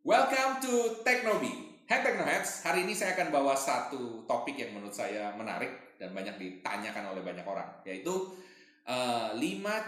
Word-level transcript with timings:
Welcome 0.00 0.64
to 0.64 1.04
Teknobi. 1.04 1.84
Hai 1.84 2.00
Teknoheads, 2.00 2.64
hari 2.64 2.88
ini 2.88 2.96
saya 2.96 3.12
akan 3.12 3.28
bawa 3.28 3.52
satu 3.52 4.24
topik 4.24 4.56
yang 4.56 4.72
menurut 4.72 4.96
saya 4.96 5.28
menarik 5.36 6.00
dan 6.00 6.16
banyak 6.16 6.40
ditanyakan 6.40 7.12
oleh 7.12 7.20
banyak 7.20 7.44
orang, 7.44 7.68
yaitu 7.84 8.32
uh, 8.88 9.36
5 9.36 9.36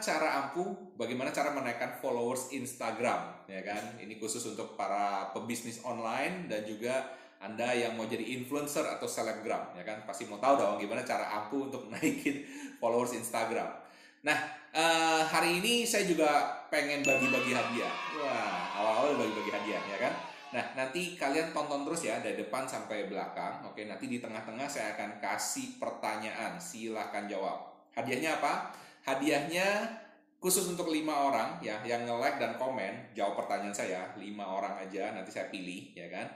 cara 0.05 0.29
ampuh 0.45 0.69
bagaimana 1.01 1.33
cara 1.33 1.57
menaikkan 1.57 1.97
followers 1.97 2.53
Instagram, 2.53 3.49
ya 3.49 3.65
kan? 3.65 3.97
Ini 4.05 4.21
khusus 4.21 4.45
untuk 4.53 4.77
para 4.77 5.33
pebisnis 5.33 5.81
online 5.81 6.45
dan 6.45 6.69
juga 6.69 7.09
anda 7.41 7.73
yang 7.73 7.97
mau 7.97 8.05
jadi 8.05 8.37
influencer 8.37 8.85
atau 8.85 9.09
selebgram, 9.09 9.73
ya 9.81 9.85
kan? 9.89 10.05
Pasti 10.05 10.29
mau 10.29 10.37
tahu 10.37 10.61
dong 10.61 10.77
gimana 10.77 11.09
cara 11.09 11.41
ampuh 11.41 11.73
untuk 11.73 11.89
naikin 11.97 12.45
followers 12.77 13.17
Instagram. 13.17 13.82
Nah, 14.23 14.39
uh, 14.71 15.23
hari 15.27 15.59
ini 15.59 15.83
saya 15.83 16.07
juga 16.07 16.63
pengen 16.71 17.03
bagi-bagi 17.03 17.51
hadiah. 17.51 17.91
Wah, 18.23 18.71
awal-awal 18.79 19.19
bagi-bagi 19.19 19.51
hadiah, 19.51 19.83
ya 19.91 19.99
kan? 19.99 20.15
Nah, 20.55 20.65
nanti 20.79 21.19
kalian 21.19 21.51
tonton 21.51 21.83
terus 21.83 22.07
ya 22.07 22.23
dari 22.23 22.39
depan 22.39 22.63
sampai 22.63 23.11
belakang. 23.11 23.67
Oke, 23.67 23.83
nanti 23.91 24.07
di 24.07 24.23
tengah-tengah 24.23 24.71
saya 24.71 24.95
akan 24.95 25.19
kasih 25.19 25.83
pertanyaan. 25.83 26.55
Silahkan 26.63 27.27
jawab. 27.27 27.75
Hadiahnya 27.99 28.39
apa? 28.39 28.71
Hadiahnya 29.03 29.91
khusus 30.39 30.71
untuk 30.71 30.91
lima 30.91 31.31
orang 31.31 31.59
ya 31.63 31.79
yang 31.87 32.03
nge-like 32.03 32.39
dan 32.43 32.59
komen 32.59 33.15
jawab 33.15 33.39
pertanyaan 33.39 33.71
saya 33.71 34.11
lima 34.19 34.43
orang 34.43 34.75
aja 34.75 35.15
nanti 35.15 35.31
saya 35.31 35.47
pilih 35.55 35.95
ya 35.95 36.11
kan 36.11 36.27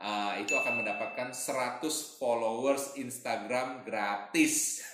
uh, 0.00 0.34
itu 0.36 0.52
akan 0.52 0.84
mendapatkan 0.84 1.32
100 1.32 1.80
followers 2.20 2.96
Instagram 3.00 3.84
gratis. 3.84 4.84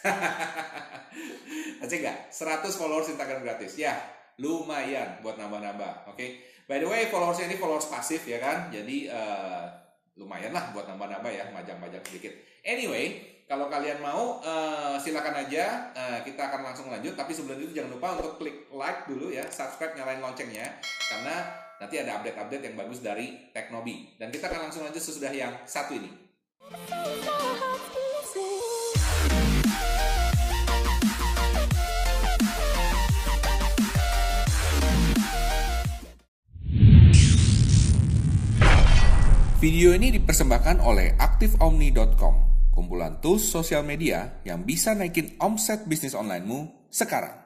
Asik 1.83 2.02
nggak? 2.02 2.30
100 2.30 2.78
followers 2.78 3.11
Instagram 3.11 3.42
gratis. 3.42 3.75
Ya, 3.78 3.98
lumayan 4.38 5.19
buat 5.23 5.38
nambah-nambah. 5.38 6.11
Oke. 6.11 6.16
Okay? 6.16 6.28
By 6.70 6.78
the 6.78 6.88
way, 6.88 7.11
followers 7.11 7.42
ini 7.42 7.59
followers 7.59 7.91
pasif 7.91 8.23
ya 8.25 8.38
kan. 8.38 8.70
Jadi 8.70 9.11
uh, 9.11 9.66
lumayan 10.16 10.55
lah 10.55 10.70
buat 10.70 10.87
nambah-nambah 10.87 11.33
ya, 11.34 11.50
majang-majang 11.50 12.03
sedikit. 12.06 12.33
Anyway, 12.62 13.33
kalau 13.50 13.67
kalian 13.69 14.00
mau 14.00 14.41
uh, 14.41 14.97
silakan 14.97 15.45
aja 15.45 15.92
uh, 15.92 16.19
kita 16.25 16.41
akan 16.48 16.73
langsung 16.73 16.89
lanjut 16.89 17.12
tapi 17.12 17.36
sebelum 17.36 17.61
itu 17.61 17.77
jangan 17.77 17.92
lupa 17.92 18.17
untuk 18.17 18.41
klik 18.41 18.70
like 18.73 19.05
dulu 19.05 19.28
ya 19.28 19.45
subscribe 19.50 19.92
nyalain 19.92 20.25
loncengnya 20.25 20.80
karena 20.80 21.61
nanti 21.83 21.98
ada 21.98 22.22
update-update 22.22 22.62
yang 22.62 22.77
bagus 22.78 23.02
dari 23.02 23.50
Teknobi. 23.50 24.14
Dan 24.14 24.30
kita 24.30 24.47
akan 24.47 24.70
langsung 24.70 24.86
aja 24.86 25.02
sesudah 25.02 25.34
yang 25.34 25.50
satu 25.66 25.98
ini. 25.98 26.11
Video 39.58 39.94
ini 39.94 40.11
dipersembahkan 40.14 40.83
oleh 40.83 41.14
AktifOmni.com, 41.19 42.34
kumpulan 42.74 43.19
tools 43.22 43.46
sosial 43.46 43.86
media 43.86 44.42
yang 44.42 44.67
bisa 44.67 44.94
naikin 44.94 45.39
omset 45.39 45.86
bisnis 45.86 46.19
onlinemu 46.19 46.91
sekarang. 46.91 47.42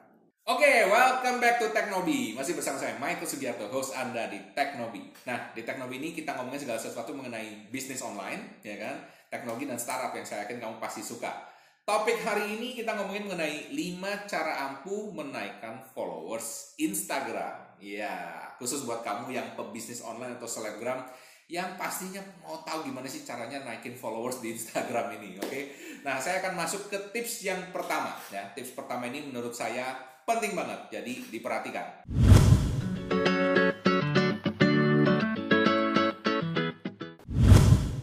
Oke, 0.47 0.63
okay, 0.63 0.87
welcome 0.87 1.43
back 1.43 1.59
to 1.59 1.75
Teknobi. 1.75 2.31
Masih 2.31 2.55
bersama 2.55 2.79
saya 2.79 2.95
Michael 3.03 3.27
Sugiarto, 3.27 3.67
host 3.67 3.91
Anda 3.91 4.31
di 4.31 4.39
Teknobi. 4.55 5.11
Nah, 5.27 5.51
di 5.51 5.67
Teknobi 5.67 5.99
ini 5.99 6.15
kita 6.15 6.39
ngomongin 6.39 6.63
segala 6.63 6.79
sesuatu 6.79 7.11
mengenai 7.11 7.67
bisnis 7.67 7.99
online, 7.99 8.63
ya 8.63 8.79
kan? 8.79 8.95
Teknologi 9.27 9.67
dan 9.67 9.75
startup 9.75 10.15
yang 10.15 10.23
saya 10.23 10.47
yakin 10.47 10.63
kamu 10.63 10.79
pasti 10.79 11.03
suka. 11.03 11.51
Topik 11.83 12.23
hari 12.23 12.55
ini 12.55 12.79
kita 12.79 12.95
ngomongin 12.95 13.27
mengenai 13.27 13.75
5 13.75 14.31
cara 14.31 14.71
ampuh 14.71 15.11
menaikkan 15.11 15.83
followers 15.91 16.79
Instagram. 16.79 17.75
Ya, 17.83 18.39
khusus 18.55 18.87
buat 18.87 19.03
kamu 19.03 19.35
yang 19.35 19.51
pebisnis 19.59 19.99
online 19.99 20.39
atau 20.39 20.47
selebgram 20.47 21.03
yang 21.51 21.75
pastinya 21.75 22.23
mau 22.39 22.63
tahu 22.63 22.87
gimana 22.87 23.03
sih 23.11 23.27
caranya 23.27 23.67
naikin 23.67 23.99
followers 23.99 24.39
di 24.39 24.55
Instagram 24.55 25.11
ini, 25.19 25.43
oke? 25.43 25.51
Okay? 25.51 25.75
Nah, 26.07 26.23
saya 26.23 26.39
akan 26.39 26.55
masuk 26.55 26.87
ke 26.87 26.95
tips 27.11 27.43
yang 27.43 27.59
pertama 27.75 28.15
ya. 28.31 28.47
Tips 28.55 28.71
pertama 28.71 29.11
ini 29.11 29.27
menurut 29.27 29.51
saya 29.51 30.15
penting 30.27 30.59
banget, 30.59 30.91
jadi 30.91 31.13
diperhatikan. 31.31 32.03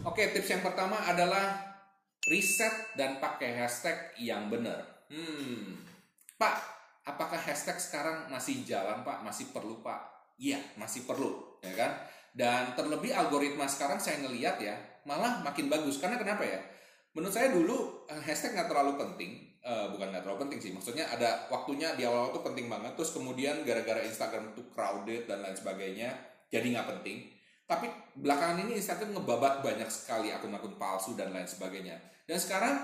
Oke, 0.09 0.33
tips 0.33 0.49
yang 0.49 0.65
pertama 0.65 1.05
adalah 1.05 1.77
riset 2.25 2.97
dan 2.97 3.21
pakai 3.21 3.61
hashtag 3.61 4.17
yang 4.17 4.49
benar. 4.49 5.05
Hmm, 5.13 5.85
Pak, 6.41 6.57
apakah 7.05 7.37
hashtag 7.37 7.77
sekarang 7.77 8.33
masih 8.33 8.65
jalan 8.65 9.05
Pak? 9.05 9.21
Masih 9.21 9.53
perlu 9.53 9.85
Pak? 9.85 10.33
Iya, 10.41 10.65
masih 10.81 11.05
perlu, 11.05 11.61
ya 11.61 11.77
kan? 11.77 11.93
Dan 12.33 12.73
terlebih 12.73 13.13
algoritma 13.13 13.69
sekarang 13.69 14.01
saya 14.01 14.25
ngeliat 14.25 14.57
ya, 14.65 14.73
malah 15.05 15.45
makin 15.45 15.69
bagus. 15.69 16.01
Karena 16.01 16.17
kenapa 16.17 16.49
ya? 16.49 16.57
Menurut 17.13 17.37
saya 17.37 17.53
dulu 17.53 18.09
eh, 18.09 18.23
hashtag 18.25 18.57
nggak 18.57 18.73
terlalu 18.73 18.97
penting, 18.97 19.54
uh, 19.65 19.87
bukan 19.91 20.13
nggak 20.13 20.23
terlalu 20.23 20.41
penting 20.47 20.61
sih. 20.61 20.73
Maksudnya 20.77 21.09
ada 21.09 21.49
waktunya 21.49 21.97
di 21.97 22.05
awal 22.05 22.31
tuh 22.31 22.45
penting 22.45 22.69
banget. 22.69 22.95
Terus 22.95 23.17
kemudian 23.17 23.65
gara-gara 23.65 24.05
Instagram 24.05 24.53
tuh 24.53 24.69
crowded 24.71 25.27
dan 25.27 25.41
lain 25.41 25.57
sebagainya 25.57 26.13
jadi 26.53 26.67
nggak 26.77 26.89
penting. 27.01 27.33
Tapi 27.65 27.89
belakangan 28.21 28.61
ini 28.69 28.77
Instagram 28.77 29.17
ngebabat 29.17 29.65
banyak 29.65 29.89
sekali 29.89 30.29
akun-akun 30.29 30.77
palsu 30.77 31.17
dan 31.17 31.33
lain 31.33 31.49
sebagainya. 31.49 31.97
Dan 32.29 32.37
sekarang 32.37 32.77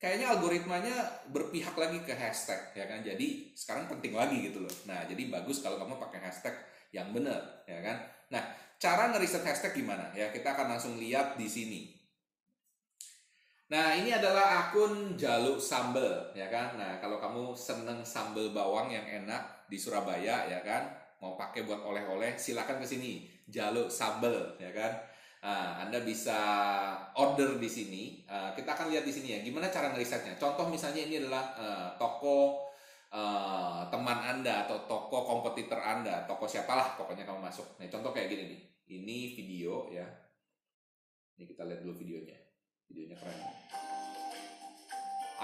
kayaknya 0.00 0.32
algoritmanya 0.32 0.96
berpihak 1.28 1.76
lagi 1.76 2.00
ke 2.02 2.16
hashtag 2.16 2.72
ya 2.72 2.88
kan? 2.88 3.04
Jadi 3.04 3.52
sekarang 3.52 3.86
penting 3.86 4.16
lagi 4.16 4.48
gitu 4.48 4.64
loh. 4.64 4.74
Nah 4.88 5.04
jadi 5.04 5.28
bagus 5.28 5.60
kalau 5.60 5.76
kamu 5.76 6.00
pakai 6.00 6.24
hashtag 6.24 6.56
yang 6.90 7.12
benar 7.12 7.64
ya 7.68 7.84
kan? 7.84 8.00
Nah 8.32 8.42
cara 8.80 9.12
ngeriset 9.12 9.44
hashtag 9.44 9.76
gimana? 9.76 10.08
Ya 10.16 10.32
kita 10.32 10.56
akan 10.56 10.72
langsung 10.72 10.96
lihat 10.96 11.36
di 11.36 11.44
sini 11.44 11.93
Nah, 13.64 13.96
ini 13.96 14.12
adalah 14.12 14.68
akun 14.68 15.16
Jaluk 15.16 15.56
Sambel, 15.56 16.36
ya 16.36 16.52
kan? 16.52 16.76
Nah, 16.76 17.00
kalau 17.00 17.16
kamu 17.16 17.56
seneng 17.56 18.04
sambel 18.04 18.52
bawang 18.52 18.92
yang 18.92 19.08
enak 19.08 19.64
di 19.72 19.80
Surabaya, 19.80 20.44
ya 20.44 20.60
kan? 20.60 20.92
Mau 21.24 21.32
pakai 21.32 21.64
buat 21.64 21.80
oleh-oleh, 21.80 22.36
silakan 22.36 22.84
ke 22.84 22.86
sini. 22.86 23.24
Jaluk 23.48 23.88
Sambel, 23.88 24.60
ya 24.60 24.68
kan? 24.68 24.92
Nah, 25.40 25.80
Anda 25.80 26.04
bisa 26.04 26.36
order 27.16 27.56
di 27.56 27.68
sini. 27.68 28.20
Uh, 28.28 28.52
kita 28.52 28.76
akan 28.76 28.92
lihat 28.92 29.08
di 29.08 29.12
sini 29.16 29.32
ya, 29.32 29.38
gimana 29.40 29.72
cara 29.72 29.96
ngerisetnya. 29.96 30.36
Contoh 30.36 30.68
misalnya 30.68 31.04
ini 31.04 31.24
adalah 31.24 31.56
uh, 31.56 31.88
toko 31.96 32.68
uh, 33.12 33.88
teman 33.88 34.20
Anda 34.24 34.68
atau 34.68 34.84
toko 34.84 35.24
kompetitor 35.24 35.80
Anda, 35.80 36.28
toko 36.28 36.44
siapalah 36.44 37.00
pokoknya 37.00 37.24
kamu 37.24 37.40
masuk. 37.40 37.80
Nah, 37.80 37.88
contoh 37.88 38.12
kayak 38.12 38.28
gini 38.28 38.44
nih. 38.52 38.60
Ini 39.00 39.18
video 39.32 39.88
ya. 39.88 40.04
Ini 41.40 41.48
kita 41.48 41.64
lihat 41.64 41.80
dulu 41.80 41.96
videonya. 41.96 42.43
Videonya 42.88 43.16
keren. 43.20 43.38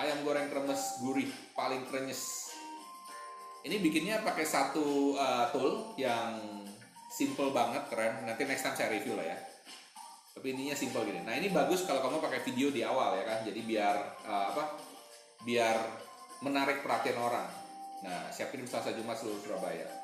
Ayam 0.01 0.25
goreng 0.25 0.49
kremes 0.49 1.03
gurih, 1.05 1.29
paling 1.53 1.85
krenyes. 1.91 2.53
Ini 3.61 3.77
bikinnya 3.85 4.25
pakai 4.25 4.49
satu 4.49 5.13
uh, 5.21 5.53
tool 5.53 5.93
yang 6.01 6.41
simple 7.13 7.53
banget, 7.53 7.85
keren. 7.93 8.25
Nanti 8.25 8.49
next 8.49 8.65
time 8.65 8.77
saya 8.77 8.89
review 8.89 9.21
lah 9.21 9.29
ya. 9.29 9.39
Tapi 10.33 10.57
ininya 10.57 10.73
simple 10.73 11.05
gini. 11.05 11.21
Nah 11.21 11.37
ini 11.37 11.53
bagus 11.53 11.85
kalau 11.85 12.01
kamu 12.01 12.25
pakai 12.25 12.41
video 12.49 12.73
di 12.73 12.81
awal 12.81 13.21
ya 13.21 13.25
kan. 13.29 13.39
Jadi 13.45 13.61
biar 13.61 14.25
uh, 14.25 14.57
apa? 14.57 14.81
Biar 15.45 15.77
menarik 16.41 16.81
perhatian 16.81 17.21
orang. 17.21 17.45
Nah 18.01 18.33
siapin 18.33 18.65
Selasa 18.65 18.97
Jumat 18.97 19.21
seluruh 19.21 19.37
Surabaya. 19.45 20.00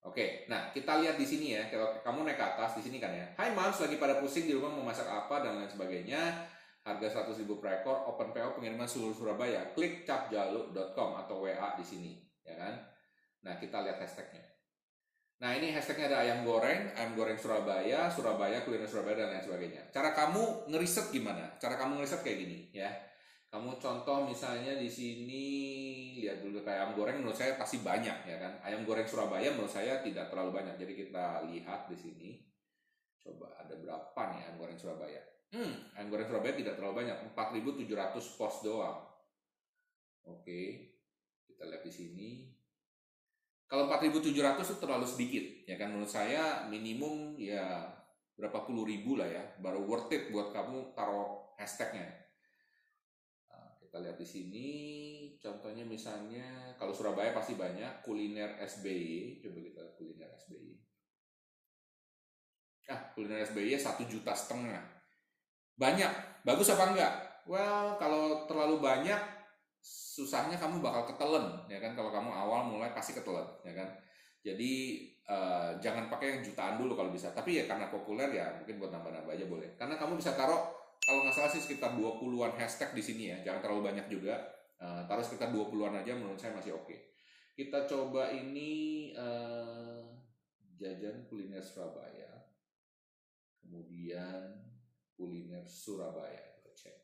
Oke, 0.00 0.48
nah 0.48 0.72
kita 0.72 0.96
lihat 1.04 1.20
di 1.20 1.28
sini 1.28 1.52
ya. 1.52 1.68
Kalau 1.68 2.00
kamu 2.00 2.24
naik 2.24 2.40
ke 2.40 2.44
atas 2.56 2.80
di 2.80 2.88
sini 2.88 2.96
kan 2.96 3.12
ya. 3.12 3.26
Hai 3.36 3.52
Mams, 3.52 3.76
lagi 3.84 4.00
pada 4.00 4.16
pusing 4.16 4.48
di 4.48 4.56
rumah 4.56 4.72
mau 4.72 4.88
masak 4.88 5.04
apa 5.04 5.44
dan 5.44 5.60
lain 5.60 5.68
sebagainya. 5.68 6.48
Harga 6.80 7.28
100 7.28 7.44
ribu 7.44 7.60
per 7.60 7.84
ekor, 7.84 8.08
open 8.08 8.32
PO 8.32 8.56
pengiriman 8.56 8.88
seluruh 8.88 9.12
Surabaya. 9.12 9.76
Klik 9.76 10.08
capjaluk.com 10.08 11.10
atau 11.20 11.44
WA 11.44 11.76
di 11.76 11.84
sini, 11.84 12.16
ya 12.40 12.56
kan? 12.56 12.80
Nah 13.44 13.60
kita 13.60 13.84
lihat 13.84 14.00
hashtagnya. 14.00 14.40
Nah 15.44 15.52
ini 15.52 15.68
hashtagnya 15.76 16.16
ada 16.16 16.18
ayam 16.24 16.48
goreng, 16.48 16.96
ayam 16.96 17.12
goreng 17.12 17.36
Surabaya, 17.36 18.08
Surabaya, 18.08 18.64
kuliner 18.64 18.88
Surabaya 18.88 19.28
dan 19.28 19.36
lain 19.36 19.44
sebagainya. 19.44 19.92
Cara 19.92 20.16
kamu 20.16 20.72
ngeriset 20.72 21.12
gimana? 21.12 21.60
Cara 21.60 21.76
kamu 21.76 22.00
ngeriset 22.00 22.24
kayak 22.24 22.38
gini, 22.40 22.72
ya 22.72 22.88
kamu 23.50 23.82
contoh 23.82 24.30
misalnya 24.30 24.78
di 24.78 24.86
sini 24.86 25.44
lihat 26.22 26.38
dulu 26.38 26.62
kayak 26.62 26.86
ayam 26.86 26.92
goreng 26.94 27.18
menurut 27.18 27.34
saya 27.34 27.58
pasti 27.58 27.82
banyak 27.82 28.22
ya 28.22 28.36
kan. 28.38 28.62
Ayam 28.62 28.86
goreng 28.86 29.02
Surabaya 29.10 29.50
menurut 29.50 29.74
saya 29.74 29.98
tidak 30.06 30.30
terlalu 30.30 30.62
banyak. 30.62 30.78
Jadi 30.78 30.92
kita 30.94 31.50
lihat 31.50 31.90
di 31.90 31.98
sini. 31.98 32.30
Coba 33.18 33.50
ada 33.58 33.74
berapa 33.74 34.20
nih 34.30 34.38
ayam 34.46 34.54
goreng 34.54 34.78
Surabaya? 34.78 35.18
Hmm, 35.50 35.90
ayam 35.98 36.14
goreng 36.14 36.30
Surabaya 36.30 36.54
tidak 36.54 36.78
terlalu 36.78 37.02
banyak. 37.02 37.16
4.700 37.34 38.38
pos 38.38 38.54
doang. 38.62 38.98
Oke. 40.30 40.94
Kita 41.50 41.66
lihat 41.66 41.82
di 41.82 41.90
sini. 41.90 42.28
Kalau 43.66 43.90
4.700 43.90 44.62
itu 44.62 44.78
terlalu 44.78 45.06
sedikit 45.10 45.44
ya 45.66 45.74
kan 45.74 45.90
menurut 45.90 46.10
saya 46.10 46.70
minimum 46.70 47.34
ya 47.38 47.86
berapa 48.34 48.66
puluh 48.66 48.82
ribu 48.82 49.14
lah 49.14 49.30
ya 49.30 49.42
baru 49.62 49.86
worth 49.86 50.10
it 50.10 50.32
buat 50.34 50.50
kamu 50.50 50.96
taruh 50.96 51.54
hashtagnya 51.54 52.19
kita 53.90 54.06
lihat 54.06 54.22
di 54.22 54.28
sini. 54.30 54.70
Contohnya 55.42 55.82
misalnya 55.82 56.70
kalau 56.78 56.94
Surabaya 56.94 57.34
pasti 57.34 57.58
banyak 57.58 58.06
kuliner 58.06 58.54
SBY 58.62 59.42
coba 59.42 59.58
kita 59.58 59.82
kuliner 59.98 60.30
SBY 60.38 60.78
ah 62.90 63.00
kuliner 63.14 63.42
SBY 63.42 63.74
satu 63.74 64.06
juta 64.06 64.30
setengah. 64.30 64.78
Banyak. 65.74 66.42
Bagus 66.46 66.70
apa 66.70 66.94
enggak? 66.94 67.14
Well 67.50 67.98
kalau 67.98 68.46
terlalu 68.46 68.78
banyak 68.78 69.18
susahnya 69.82 70.54
kamu 70.54 70.78
bakal 70.78 71.10
ketelen 71.10 71.66
ya 71.66 71.82
kan? 71.82 71.98
Kalau 71.98 72.14
kamu 72.14 72.30
awal 72.30 72.70
mulai 72.70 72.94
pasti 72.94 73.14
ketelen 73.14 73.46
ya 73.66 73.74
kan? 73.74 73.90
Jadi 74.46 75.02
uh, 75.26 75.74
jangan 75.82 76.06
pakai 76.06 76.38
yang 76.38 76.42
jutaan 76.46 76.78
dulu 76.78 76.94
kalau 76.94 77.10
bisa. 77.10 77.34
Tapi 77.34 77.58
ya 77.58 77.64
karena 77.66 77.90
populer 77.90 78.30
ya 78.38 78.54
mungkin 78.54 78.78
buat 78.78 78.94
nambah-nambah 78.94 79.34
aja 79.34 79.46
boleh. 79.50 79.74
Karena 79.74 79.98
kamu 79.98 80.14
bisa 80.18 80.38
taruh 80.38 80.78
kalau 81.10 81.26
nggak 81.26 81.34
salah 81.34 81.50
sih 81.50 81.58
sekitar 81.58 81.98
20-an 81.98 82.54
hashtag 82.54 82.94
di 82.94 83.02
sini 83.02 83.34
ya 83.34 83.36
jangan 83.42 83.66
terlalu 83.66 83.90
banyak 83.90 84.06
juga. 84.06 84.38
Uh, 84.78 85.02
taruh 85.10 85.26
sekitar 85.26 85.50
20-an 85.50 86.06
aja 86.06 86.14
menurut 86.14 86.38
saya 86.38 86.54
masih 86.54 86.78
oke. 86.78 86.86
Okay. 86.86 87.10
kita 87.58 87.84
coba 87.84 88.30
ini 88.30 89.10
uh, 89.18 90.06
jajan 90.78 91.26
kuliner 91.26 91.58
Surabaya. 91.58 92.46
Kemudian 93.58 94.54
kuliner 95.18 95.66
Surabaya 95.66 96.56
kita 96.62 96.70
cek. 96.78 96.96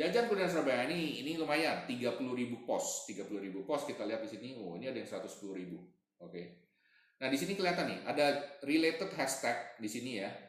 Jajan 0.00 0.32
kuliner 0.32 0.48
Surabaya 0.48 0.88
ini 0.88 1.20
ini 1.22 1.36
lumayan 1.36 1.84
30.000 1.84 2.16
pos. 2.64 3.04
30.000 3.04 3.68
pos 3.68 3.84
kita 3.84 4.08
lihat 4.08 4.24
di 4.24 4.30
sini 4.32 4.48
oh 4.56 4.80
ini 4.80 4.88
ada 4.88 4.96
yang 4.96 5.06
110.000 5.06 5.28
oke. 5.28 5.84
Okay. 6.24 6.56
nah 7.20 7.28
di 7.28 7.36
sini 7.36 7.52
kelihatan 7.52 7.86
nih 7.92 8.00
ada 8.08 8.26
related 8.64 9.12
hashtag 9.14 9.56
di 9.80 9.88
sini 9.88 10.24
ya 10.24 10.45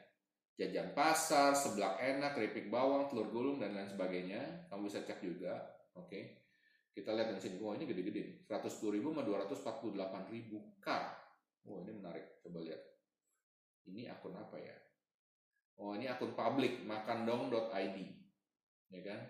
jajan 0.58 0.90
pasar 0.98 1.54
seblak 1.54 2.02
enak 2.02 2.34
keripik 2.34 2.74
bawang 2.74 3.06
telur 3.08 3.30
gulung 3.30 3.62
dan 3.62 3.78
lain 3.78 3.86
sebagainya. 3.86 4.66
Kamu 4.74 4.90
bisa 4.90 5.06
cek 5.06 5.22
juga 5.22 5.54
oke? 5.94 6.20
Kita 6.98 7.14
lihat 7.14 7.30
di 7.38 7.42
sini. 7.46 7.62
Oh 7.62 7.78
ini 7.78 7.86
gede-gede 7.86 8.22
nih. 8.26 8.38
110.000 8.50 9.06
sama 9.06 9.22
248.000 9.22 10.82
k 10.82 10.90
oh 11.70 11.86
ini 11.86 11.94
menarik. 11.94 12.42
Coba 12.42 12.66
lihat. 12.66 12.82
Ini 13.86 14.10
akun 14.10 14.34
apa 14.34 14.58
ya? 14.58 14.74
Oh 15.78 15.94
ini 15.94 16.10
akun 16.10 16.34
publik 16.34 16.82
makandong.id 16.90 17.98
ya 18.90 19.02
kan? 19.06 19.22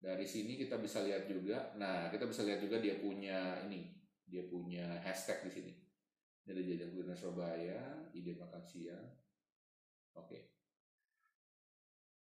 Dari 0.00 0.28
sini 0.28 0.60
kita 0.60 0.76
bisa 0.76 1.00
lihat 1.00 1.24
juga. 1.32 1.72
Nah 1.80 2.12
kita 2.12 2.28
bisa 2.28 2.44
lihat 2.44 2.60
juga 2.60 2.76
dia 2.76 3.00
punya 3.00 3.64
ini. 3.64 3.96
Dia 4.28 4.44
punya 4.44 5.00
hashtag 5.00 5.48
di 5.48 5.50
sini. 5.50 5.72
Dari 6.44 6.60
jajan 6.68 6.92
kuliner 6.92 7.16
Surabaya 7.16 8.04
ide 8.12 8.36
makan 8.36 8.60
siang 8.68 9.08
oke. 10.16 10.38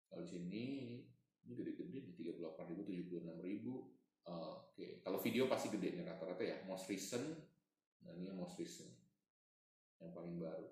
Kalau 0.09 0.23
di 0.23 0.31
sini 0.31 0.65
ini 1.45 1.53
gede-gede 1.53 1.99
nih 2.09 2.15
38 2.17 2.71
ribu 2.71 2.83
76 2.87 3.41
ribu. 3.45 3.75
Oke 4.25 5.05
kalau 5.05 5.21
video 5.21 5.45
pasti 5.51 5.69
gedenya 5.69 6.07
rata-rata 6.07 6.41
ya. 6.41 6.57
Most 6.65 6.89
recent 6.89 7.27
nah 8.05 8.13
ini 8.13 8.29
yang 8.29 8.39
most 8.41 8.61
recent. 8.61 8.93
Yang 10.01 10.13
paling 10.13 10.37
baru. 10.37 10.69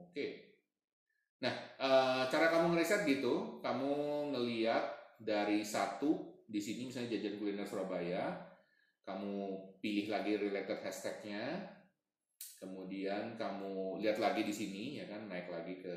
Oke. 0.00 0.26
Nah, 1.44 1.54
e, 1.76 1.90
cara 2.32 2.48
kamu 2.48 2.72
ngeriset 2.72 3.04
gitu, 3.04 3.60
kamu 3.60 3.92
ngeliat 4.32 5.18
dari 5.20 5.60
satu 5.60 6.40
di 6.48 6.56
sini 6.56 6.88
misalnya 6.88 7.18
jajan 7.18 7.36
kuliner 7.36 7.68
Surabaya, 7.68 8.32
kamu 9.04 9.60
pilih 9.84 10.08
lagi 10.08 10.40
related 10.40 10.80
hashtagnya, 10.80 11.73
kemudian 12.58 13.36
kamu 13.36 14.00
lihat 14.00 14.20
lagi 14.20 14.44
di 14.44 14.54
sini 14.54 14.82
ya 15.00 15.08
kan, 15.08 15.28
naik 15.28 15.48
lagi 15.48 15.80
ke 15.80 15.96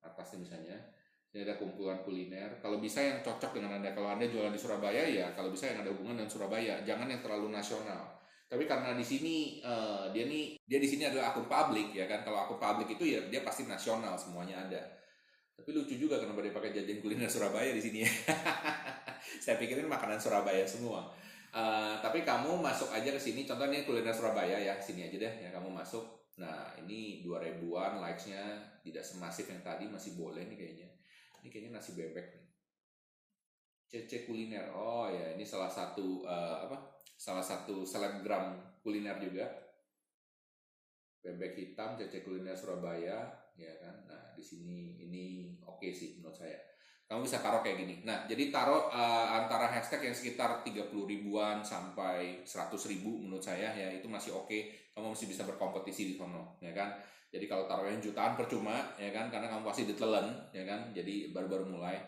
atas 0.00 0.36
misalnya, 0.36 0.76
ini 1.32 1.44
ada 1.44 1.60
kumpulan 1.60 2.00
kuliner. 2.04 2.60
Kalau 2.60 2.80
bisa 2.80 3.04
yang 3.04 3.20
cocok 3.20 3.56
dengan 3.56 3.80
anda, 3.80 3.92
kalau 3.92 4.12
anda 4.12 4.28
jualan 4.28 4.52
di 4.52 4.60
Surabaya 4.60 5.04
ya, 5.04 5.32
kalau 5.36 5.52
bisa 5.52 5.68
yang 5.68 5.84
ada 5.84 5.92
hubungan 5.92 6.20
dengan 6.20 6.32
Surabaya, 6.32 6.80
jangan 6.84 7.08
yang 7.08 7.20
terlalu 7.24 7.52
nasional 7.52 8.20
tapi 8.50 8.66
karena 8.66 8.98
di 8.98 9.06
sini 9.06 9.62
uh, 9.62 10.10
dia 10.10 10.26
nih 10.26 10.58
dia 10.66 10.82
di 10.82 10.88
sini 10.90 11.06
adalah 11.06 11.30
akun 11.30 11.46
publik 11.46 11.94
ya 11.94 12.10
kan. 12.10 12.26
Kalau 12.26 12.42
akun 12.42 12.58
publik 12.58 12.98
itu 12.98 13.14
ya 13.14 13.22
dia 13.30 13.46
pasti 13.46 13.62
nasional 13.70 14.18
semuanya 14.18 14.66
ada. 14.66 14.82
Tapi 15.54 15.70
lucu 15.70 15.94
juga 15.94 16.18
kenapa 16.18 16.42
dia 16.42 16.50
pakai 16.50 16.74
jajan 16.74 16.98
kuliner 16.98 17.30
Surabaya 17.30 17.70
di 17.70 17.78
sini 17.78 18.02
ya. 18.02 18.10
Saya 19.46 19.54
pikirin 19.54 19.86
makanan 19.86 20.18
Surabaya 20.18 20.66
semua. 20.66 21.14
Uh, 21.50 21.98
tapi 21.98 22.22
kamu 22.22 22.62
masuk 22.62 22.90
aja 22.94 23.10
ke 23.10 23.20
sini. 23.20 23.42
Contohnya 23.42 23.82
kuliner 23.82 24.14
Surabaya 24.14 24.54
ya, 24.54 24.78
sini 24.78 25.10
aja 25.10 25.16
deh 25.18 25.34
ya 25.46 25.50
kamu 25.50 25.70
masuk. 25.70 26.02
Nah 26.38 26.72
ini 26.78 27.20
dua 27.26 27.42
ribuan 27.42 27.98
likesnya 27.98 28.62
tidak 28.86 29.02
semasif 29.02 29.50
yang 29.50 29.60
tadi 29.60 29.90
masih 29.90 30.14
boleh 30.14 30.46
nih 30.46 30.56
kayaknya. 30.56 30.88
Ini 31.42 31.48
kayaknya 31.50 31.70
nasi 31.78 31.98
bebek 31.98 32.26
nih. 32.38 32.46
CC 33.90 34.24
kuliner. 34.30 34.70
Oh 34.70 35.10
ya 35.10 35.34
ini 35.34 35.42
salah 35.42 35.68
satu 35.68 36.22
uh, 36.22 36.62
apa 36.70 36.78
salah 37.18 37.42
satu 37.42 37.84
selebgram 37.84 38.56
kuliner 38.80 39.20
juga 39.20 39.44
bebek 41.20 41.52
hitam 41.52 42.00
cece 42.00 42.24
kuliner 42.24 42.56
Surabaya 42.56 43.28
ya 43.60 43.72
kan 43.76 44.08
nah 44.08 44.32
di 44.32 44.40
sini 44.40 44.96
ini 45.04 45.24
oke 45.60 45.84
okay 45.84 45.92
sih 45.92 46.16
menurut 46.16 46.32
saya 46.32 46.56
kamu 47.10 47.26
bisa 47.26 47.42
taruh 47.42 47.58
kayak 47.58 47.82
gini 47.82 47.94
nah 48.06 48.22
jadi 48.30 48.54
taruh 48.54 48.86
uh, 48.86 49.42
antara 49.42 49.66
hashtag 49.66 50.06
yang 50.06 50.14
sekitar 50.14 50.62
30 50.62 50.94
ribuan 50.94 51.58
sampai 51.66 52.46
100 52.46 52.70
ribu 52.86 53.18
menurut 53.18 53.42
saya 53.42 53.74
ya 53.74 53.90
itu 53.90 54.06
masih 54.06 54.30
oke 54.30 54.46
okay. 54.46 54.70
kamu 54.94 55.10
masih 55.10 55.26
bisa 55.26 55.42
berkompetisi 55.42 56.14
di 56.14 56.14
sono 56.14 56.56
ya 56.62 56.70
kan 56.70 56.94
jadi 57.30 57.50
kalau 57.50 57.66
taruh 57.66 57.90
yang 57.90 57.98
jutaan 57.98 58.38
percuma 58.38 58.94
ya 58.94 59.10
kan 59.10 59.26
karena 59.26 59.50
kamu 59.50 59.66
pasti 59.66 59.90
ditelen 59.90 60.30
ya 60.54 60.62
kan 60.62 60.94
jadi 60.94 61.34
baru-baru 61.34 61.66
mulai 61.66 61.98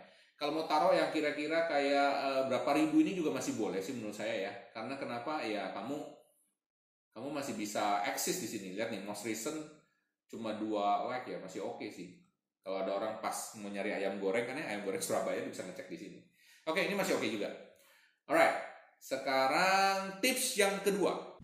kalau 0.42 0.58
mau 0.58 0.66
taruh 0.66 0.90
yang 0.90 1.14
kira-kira 1.14 1.70
kayak 1.70 2.10
uh, 2.18 2.42
berapa 2.50 2.74
ribu 2.74 2.98
ini 2.98 3.14
juga 3.14 3.30
masih 3.30 3.54
boleh 3.54 3.78
sih 3.78 3.94
menurut 3.94 4.10
saya 4.10 4.50
ya. 4.50 4.52
Karena 4.74 4.98
kenapa? 4.98 5.38
Ya 5.46 5.70
kamu 5.70 5.94
kamu 7.14 7.28
masih 7.30 7.54
bisa 7.54 8.02
eksis 8.10 8.42
di 8.42 8.50
sini. 8.50 8.68
Lihat 8.74 8.90
nih, 8.90 9.06
most 9.06 9.22
recent 9.22 9.62
cuma 10.26 10.58
dua 10.58 11.06
like 11.06 11.30
ya 11.30 11.38
masih 11.38 11.62
oke 11.62 11.78
okay 11.78 11.94
sih. 11.94 12.21
Kalau 12.62 12.78
ada 12.78 12.94
orang 12.94 13.18
pas 13.18 13.34
mau 13.58 13.66
nyari 13.66 13.90
ayam 13.90 14.22
goreng 14.22 14.46
kan 14.46 14.54
ya 14.54 14.70
ayam 14.70 14.86
goreng 14.86 15.02
Surabaya 15.02 15.42
bisa 15.42 15.66
ngecek 15.66 15.90
di 15.90 15.98
sini. 15.98 16.18
Oke, 16.70 16.86
ini 16.86 16.94
masih 16.94 17.18
oke 17.18 17.26
juga. 17.26 17.50
Alright, 18.30 18.54
sekarang 19.02 20.22
tips 20.22 20.62
yang 20.62 20.78
kedua. 20.78 21.42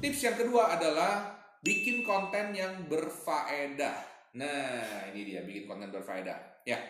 Tips 0.00 0.20
yang 0.24 0.36
kedua 0.40 0.80
adalah 0.80 1.36
bikin 1.60 2.00
konten 2.00 2.56
yang 2.56 2.88
berfaedah. 2.88 4.00
Nah, 4.40 5.04
ini 5.12 5.36
dia 5.36 5.44
bikin 5.44 5.68
konten 5.68 5.92
berfaedah. 5.92 6.64
Ya. 6.64 6.80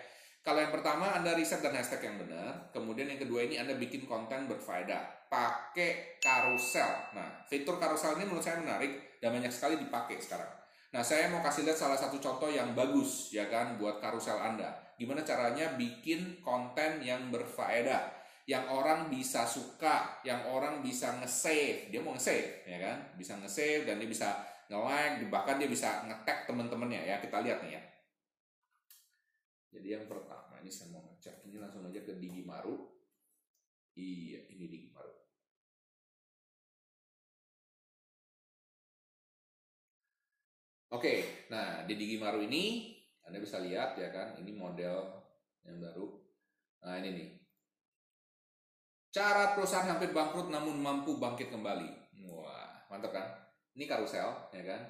Kalau 0.46 0.62
yang 0.62 0.70
pertama 0.70 1.18
Anda 1.18 1.34
riset 1.34 1.60
dan 1.66 1.74
hashtag 1.74 2.06
yang 2.06 2.16
benar, 2.22 2.70
kemudian 2.70 3.10
yang 3.10 3.18
kedua 3.18 3.42
ini 3.42 3.58
Anda 3.58 3.74
bikin 3.74 4.06
konten 4.06 4.46
berfaedah. 4.46 5.19
Pakai 5.30 6.18
karusel. 6.18 7.14
Nah, 7.14 7.46
fitur 7.46 7.78
karusel 7.78 8.18
ini 8.18 8.26
menurut 8.26 8.42
saya 8.42 8.58
menarik 8.58 9.22
dan 9.22 9.30
banyak 9.30 9.54
sekali 9.54 9.78
dipakai 9.78 10.18
sekarang. 10.18 10.50
Nah, 10.90 11.06
saya 11.06 11.30
mau 11.30 11.38
kasih 11.38 11.62
lihat 11.62 11.78
salah 11.78 11.94
satu 11.94 12.18
contoh 12.18 12.50
yang 12.50 12.74
bagus 12.74 13.30
ya 13.30 13.46
kan 13.46 13.78
buat 13.78 14.02
karusel 14.02 14.34
Anda. 14.34 14.74
Gimana 14.98 15.22
caranya 15.22 15.78
bikin 15.78 16.42
konten 16.42 16.98
yang 16.98 17.30
berfaedah 17.30 18.20
yang 18.50 18.66
orang 18.66 19.06
bisa 19.06 19.46
suka, 19.46 20.18
yang 20.26 20.42
orang 20.50 20.82
bisa 20.82 21.14
nge-save. 21.22 21.94
Dia 21.94 22.02
mau 22.02 22.18
nge-save, 22.18 22.66
ya 22.66 22.78
kan? 22.82 22.98
Bisa 23.14 23.38
nge-save 23.38 23.86
dan 23.86 24.02
dia 24.02 24.10
bisa 24.10 24.42
nge-like, 24.66 25.30
bahkan 25.30 25.60
dia 25.60 25.70
bisa 25.70 26.02
nge-tag 26.08 26.50
teman-temannya 26.50 27.06
ya. 27.06 27.22
Kita 27.22 27.44
lihat 27.46 27.62
nih 27.62 27.78
ya. 27.78 27.82
Jadi 29.70 29.88
yang 29.94 30.04
pertama 30.10 30.58
ini 30.58 30.70
saya 30.70 30.90
mau 30.90 31.06
ngecek 31.06 31.46
ini 31.46 31.56
langsung 31.62 31.86
aja 31.86 32.00
ke 32.02 32.18
Digi 32.18 32.42
Maru. 32.42 32.90
Iya, 33.94 34.50
ini 34.50 34.66
Digi 34.66 34.79
Oke, 40.90 41.46
nah 41.46 41.86
di 41.86 41.94
Digi 41.94 42.18
Maru 42.18 42.42
ini 42.42 42.90
Anda 43.22 43.38
bisa 43.38 43.62
lihat 43.62 43.94
ya 43.94 44.10
kan, 44.10 44.34
ini 44.42 44.50
model 44.50 45.22
yang 45.62 45.78
baru. 45.78 46.18
Nah 46.82 46.98
ini 46.98 47.08
nih. 47.14 47.28
Cara 49.14 49.54
perusahaan 49.54 49.86
hampir 49.86 50.10
bangkrut 50.10 50.50
namun 50.50 50.82
mampu 50.82 51.14
bangkit 51.14 51.54
kembali. 51.54 52.18
Wah, 52.26 52.90
mantap 52.90 53.14
kan? 53.14 53.26
Ini 53.78 53.86
karusel, 53.86 54.50
ya 54.50 54.62
kan? 54.66 54.82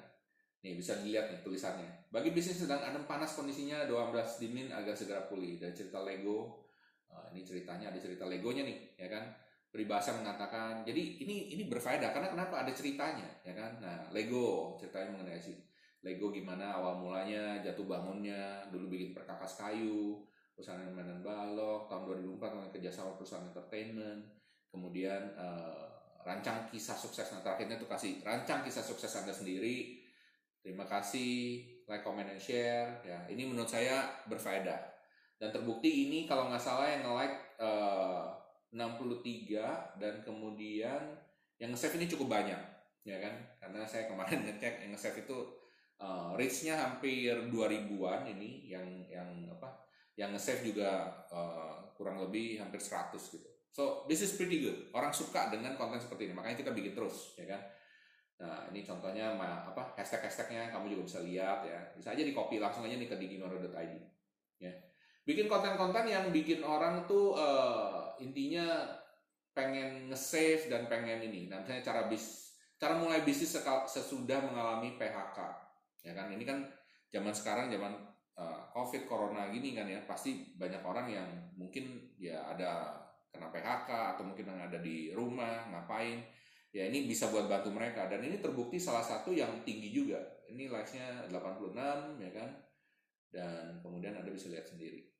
Nih 0.65 0.73
bisa 0.73 0.97
dilihat 1.05 1.29
nih 1.29 1.45
tulisannya. 1.45 2.09
Bagi 2.09 2.33
bisnis 2.33 2.65
sedang 2.65 2.81
adem 2.81 3.05
panas 3.05 3.37
kondisinya, 3.37 3.85
doa 3.85 4.09
beras 4.09 4.41
dimin 4.41 4.73
agar 4.73 4.97
segera 4.97 5.29
pulih. 5.29 5.61
Dan 5.61 5.73
cerita 5.77 6.01
Lego, 6.01 6.65
uh, 7.13 7.29
ini 7.33 7.45
ceritanya 7.45 7.93
ada 7.93 8.01
cerita 8.01 8.25
Legonya 8.25 8.65
nih, 8.65 8.97
ya 8.97 9.05
kan? 9.05 9.37
Peribahasa 9.69 10.17
mengatakan, 10.17 10.81
jadi 10.81 11.21
ini 11.21 11.53
ini 11.53 11.69
berfaedah 11.69 12.09
karena 12.09 12.33
kenapa 12.33 12.65
ada 12.65 12.73
ceritanya, 12.73 13.29
ya 13.45 13.53
kan? 13.53 13.77
Nah 13.77 14.09
Lego 14.09 14.77
ceritanya 14.81 15.13
mengenai. 15.13 15.69
Lego 16.01 16.33
gimana 16.33 16.73
awal 16.73 16.97
mulanya, 16.97 17.61
jatuh 17.61 17.85
bangunnya, 17.85 18.65
dulu 18.73 18.89
bikin 18.89 19.13
perkakas 19.13 19.61
kayu, 19.61 20.25
perusahaan 20.57 20.89
mainan 20.89 21.21
balok, 21.21 21.85
tahun 21.85 22.09
2004 22.41 22.73
kerjasama 22.73 23.13
perusahaan 23.13 23.45
entertainment, 23.45 24.25
kemudian 24.73 25.37
uh, 25.37 25.91
rancang 26.25 26.65
kisah 26.73 26.97
sukses. 26.97 27.29
Nah 27.33 27.45
terakhirnya 27.45 27.77
tuh 27.77 27.89
kasih 27.89 28.21
rancang 28.25 28.65
kisah 28.65 28.81
sukses 28.81 29.13
anda 29.13 29.33
sendiri. 29.33 30.01
Terima 30.61 30.85
kasih 30.85 31.65
like 31.89 32.05
comment 32.05 32.29
and 32.29 32.41
share. 32.41 33.01
Ya 33.05 33.25
ini 33.29 33.49
menurut 33.49 33.69
saya 33.69 34.25
berfaedah. 34.29 34.77
Dan 35.41 35.49
terbukti 35.49 36.09
ini 36.09 36.29
kalau 36.29 36.49
nggak 36.49 36.61
salah 36.61 36.85
yang 36.85 37.05
like 37.17 37.57
uh, 37.57 38.29
63 38.69 39.97
dan 39.97 40.21
kemudian 40.21 41.01
yang 41.57 41.69
nge-save 41.73 41.97
ini 41.97 42.05
cukup 42.09 42.41
banyak 42.41 42.61
ya 43.01 43.17
kan? 43.17 43.33
Karena 43.57 43.81
saya 43.85 44.05
kemarin 44.05 44.41
ngecek 44.45 44.85
yang 44.85 44.93
nge-save 44.93 45.25
itu 45.25 45.37
uh, 46.01 46.33
reach-nya 46.33 46.75
hampir 46.75 47.31
2000-an 47.53 48.25
ini 48.25 48.65
yang 48.67 49.05
yang 49.07 49.29
apa 49.53 49.85
yang 50.17 50.33
nge-save 50.33 50.73
juga 50.73 51.07
uh, 51.29 51.93
kurang 51.95 52.19
lebih 52.19 52.59
hampir 52.59 52.81
100 52.81 53.15
gitu. 53.15 53.49
So 53.71 54.03
this 54.09 54.19
is 54.19 54.35
pretty 54.35 54.59
good. 54.59 54.91
Orang 54.91 55.15
suka 55.15 55.47
dengan 55.47 55.79
konten 55.79 56.01
seperti 56.01 56.27
ini 56.27 56.33
makanya 56.35 56.59
kita 56.59 56.71
bikin 56.75 56.91
terus 56.97 57.37
ya 57.39 57.47
kan? 57.47 57.61
Nah 58.41 58.67
ini 58.73 58.83
contohnya 58.83 59.37
apa 59.39 59.95
hashtag 59.95 60.27
hashtagnya 60.27 60.73
kamu 60.73 60.97
juga 60.97 61.03
bisa 61.07 61.19
lihat 61.23 61.63
ya. 61.63 61.79
Bisa 61.95 62.11
aja 62.11 62.23
di 62.25 62.33
copy 62.35 62.59
langsung 62.59 62.83
aja 62.83 62.97
nih 62.97 63.07
ke 63.07 63.15
digimaro.id 63.15 63.93
ya. 64.59 64.73
Bikin 65.21 65.45
konten-konten 65.45 66.09
yang 66.09 66.33
bikin 66.33 66.65
orang 66.65 67.05
tuh 67.05 67.37
uh, 67.37 68.17
intinya 68.17 68.89
pengen 69.53 70.09
nge-save 70.11 70.67
dan 70.67 70.89
pengen 70.91 71.23
ini. 71.23 71.47
Nantinya 71.47 71.79
cara 71.79 72.09
bis 72.11 72.51
cara 72.81 72.97
mulai 72.97 73.21
bisnis 73.21 73.53
sesudah 73.53 74.41
mengalami 74.41 74.97
PHK 74.97 75.70
ya 76.01 76.13
kan 76.17 76.33
ini 76.33 76.43
kan 76.45 76.65
zaman 77.13 77.33
sekarang 77.33 77.69
zaman 77.69 77.93
uh, 78.37 78.69
covid 78.73 79.05
corona 79.05 79.49
gini 79.53 79.77
kan 79.77 79.85
ya 79.85 80.01
pasti 80.05 80.53
banyak 80.57 80.81
orang 80.81 81.07
yang 81.09 81.29
mungkin 81.55 82.13
ya 82.17 82.41
ada 82.51 82.97
kena 83.31 83.47
PHK 83.47 84.17
atau 84.17 84.23
mungkin 84.27 84.49
yang 84.49 84.59
ada 84.67 84.79
di 84.81 85.15
rumah 85.15 85.69
ngapain 85.71 86.19
ya 86.71 86.87
ini 86.87 87.07
bisa 87.07 87.31
buat 87.31 87.47
bantu 87.47 87.71
mereka 87.71 88.07
dan 88.11 88.23
ini 88.23 88.39
terbukti 88.39 88.79
salah 88.79 89.03
satu 89.03 89.31
yang 89.31 89.63
tinggi 89.63 89.91
juga 89.91 90.19
ini 90.51 90.67
likes-nya 90.67 91.31
86 91.31 91.75
ya 92.19 92.31
kan 92.31 92.49
dan 93.31 93.79
kemudian 93.79 94.19
Anda 94.19 94.31
bisa 94.31 94.51
lihat 94.51 94.67
sendiri 94.67 95.11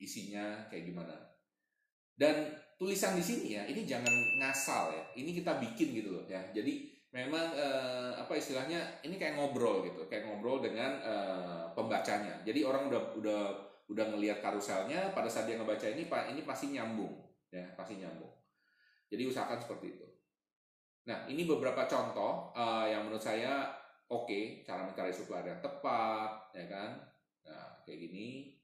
isinya 0.00 0.66
kayak 0.70 0.90
gimana. 0.90 1.14
Dan 2.14 2.54
tulisan 2.78 3.18
di 3.18 3.24
sini 3.24 3.58
ya, 3.58 3.62
ini 3.66 3.86
jangan 3.86 4.10
ngasal 4.38 4.94
ya. 4.94 5.04
Ini 5.18 5.30
kita 5.34 5.58
bikin 5.58 5.94
gitu 5.94 6.14
loh 6.14 6.24
ya. 6.26 6.40
Jadi 6.54 6.93
memang 7.14 7.54
eh, 7.54 8.12
apa 8.18 8.34
istilahnya 8.34 8.98
ini 9.06 9.14
kayak 9.14 9.38
ngobrol 9.38 9.86
gitu, 9.86 10.02
kayak 10.10 10.26
ngobrol 10.26 10.58
dengan 10.58 10.98
eh, 10.98 11.64
pembacanya. 11.78 12.42
Jadi 12.42 12.66
orang 12.66 12.90
udah 12.90 13.14
udah 13.14 13.42
udah 13.86 14.06
ngelihat 14.10 14.42
karuselnya 14.42 15.14
pada 15.14 15.30
saat 15.30 15.46
dia 15.46 15.60
ngebaca 15.60 15.86
ini 15.86 16.10
pak 16.10 16.34
ini 16.34 16.42
pasti 16.42 16.74
nyambung 16.74 17.14
ya, 17.54 17.62
pasti 17.78 18.02
nyambung. 18.02 18.34
Jadi 19.06 19.22
usahakan 19.30 19.62
seperti 19.62 19.94
itu. 19.94 20.08
Nah, 21.06 21.28
ini 21.30 21.46
beberapa 21.46 21.86
contoh 21.86 22.50
uh, 22.56 22.88
yang 22.88 23.06
menurut 23.06 23.22
saya 23.22 23.70
oke 24.10 24.26
okay, 24.26 24.42
cara 24.66 24.82
mencari 24.82 25.12
supplier 25.14 25.54
yang 25.54 25.62
tepat, 25.62 26.50
ya 26.56 26.66
kan? 26.66 26.90
Nah, 27.46 27.78
kayak 27.86 28.10
gini 28.10 28.56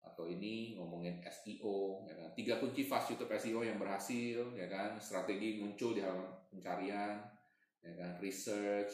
atau 0.00 0.26
ini 0.26 0.74
ngomongin 0.80 1.20
SEO 1.28 2.08
ya 2.08 2.16
kan 2.16 2.32
tiga 2.32 2.56
kunci 2.56 2.88
fast 2.88 3.12
YouTube 3.12 3.36
SEO 3.36 3.60
yang 3.60 3.76
berhasil 3.76 4.48
ya 4.56 4.64
kan 4.64 4.96
strategi 4.96 5.60
muncul 5.60 5.92
di 5.92 6.00
halaman 6.00 6.24
pencarian 6.48 7.20
ya 7.80 7.92
kan? 7.96 8.12
Research 8.20 8.92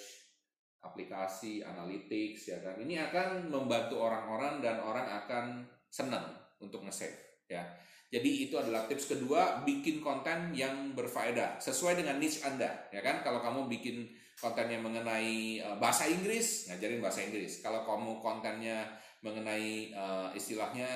aplikasi 0.83 1.63
analytics 1.63 2.51
ya 2.51 2.59
kan? 2.63 2.79
Ini 2.79 3.11
akan 3.11 3.51
membantu 3.51 4.03
orang-orang 4.03 4.63
dan 4.63 4.83
orang 4.83 5.07
akan 5.25 5.45
senang 5.91 6.37
untuk 6.63 6.87
nge-save 6.87 7.47
ya. 7.51 7.63
Jadi 8.07 8.47
itu 8.47 8.55
adalah 8.55 8.87
tips 8.87 9.11
kedua 9.11 9.67
bikin 9.67 9.99
konten 9.99 10.55
yang 10.55 10.95
berfaedah 10.95 11.59
sesuai 11.59 11.99
dengan 11.99 12.23
niche 12.23 12.47
Anda 12.47 12.87
ya 12.95 13.03
kan? 13.03 13.27
Kalau 13.27 13.43
kamu 13.43 13.67
bikin 13.67 14.07
konten 14.37 14.69
yang 14.69 14.85
mengenai 14.85 15.59
eh, 15.59 15.77
bahasa 15.83 16.07
Inggris 16.07 16.71
ngajarin 16.71 17.03
bahasa 17.03 17.27
Inggris. 17.27 17.65
Kalau 17.65 17.83
kamu 17.83 18.23
kontennya 18.23 18.87
mengenai 19.25 19.91
uh, 19.91 20.29
istilahnya 20.37 20.87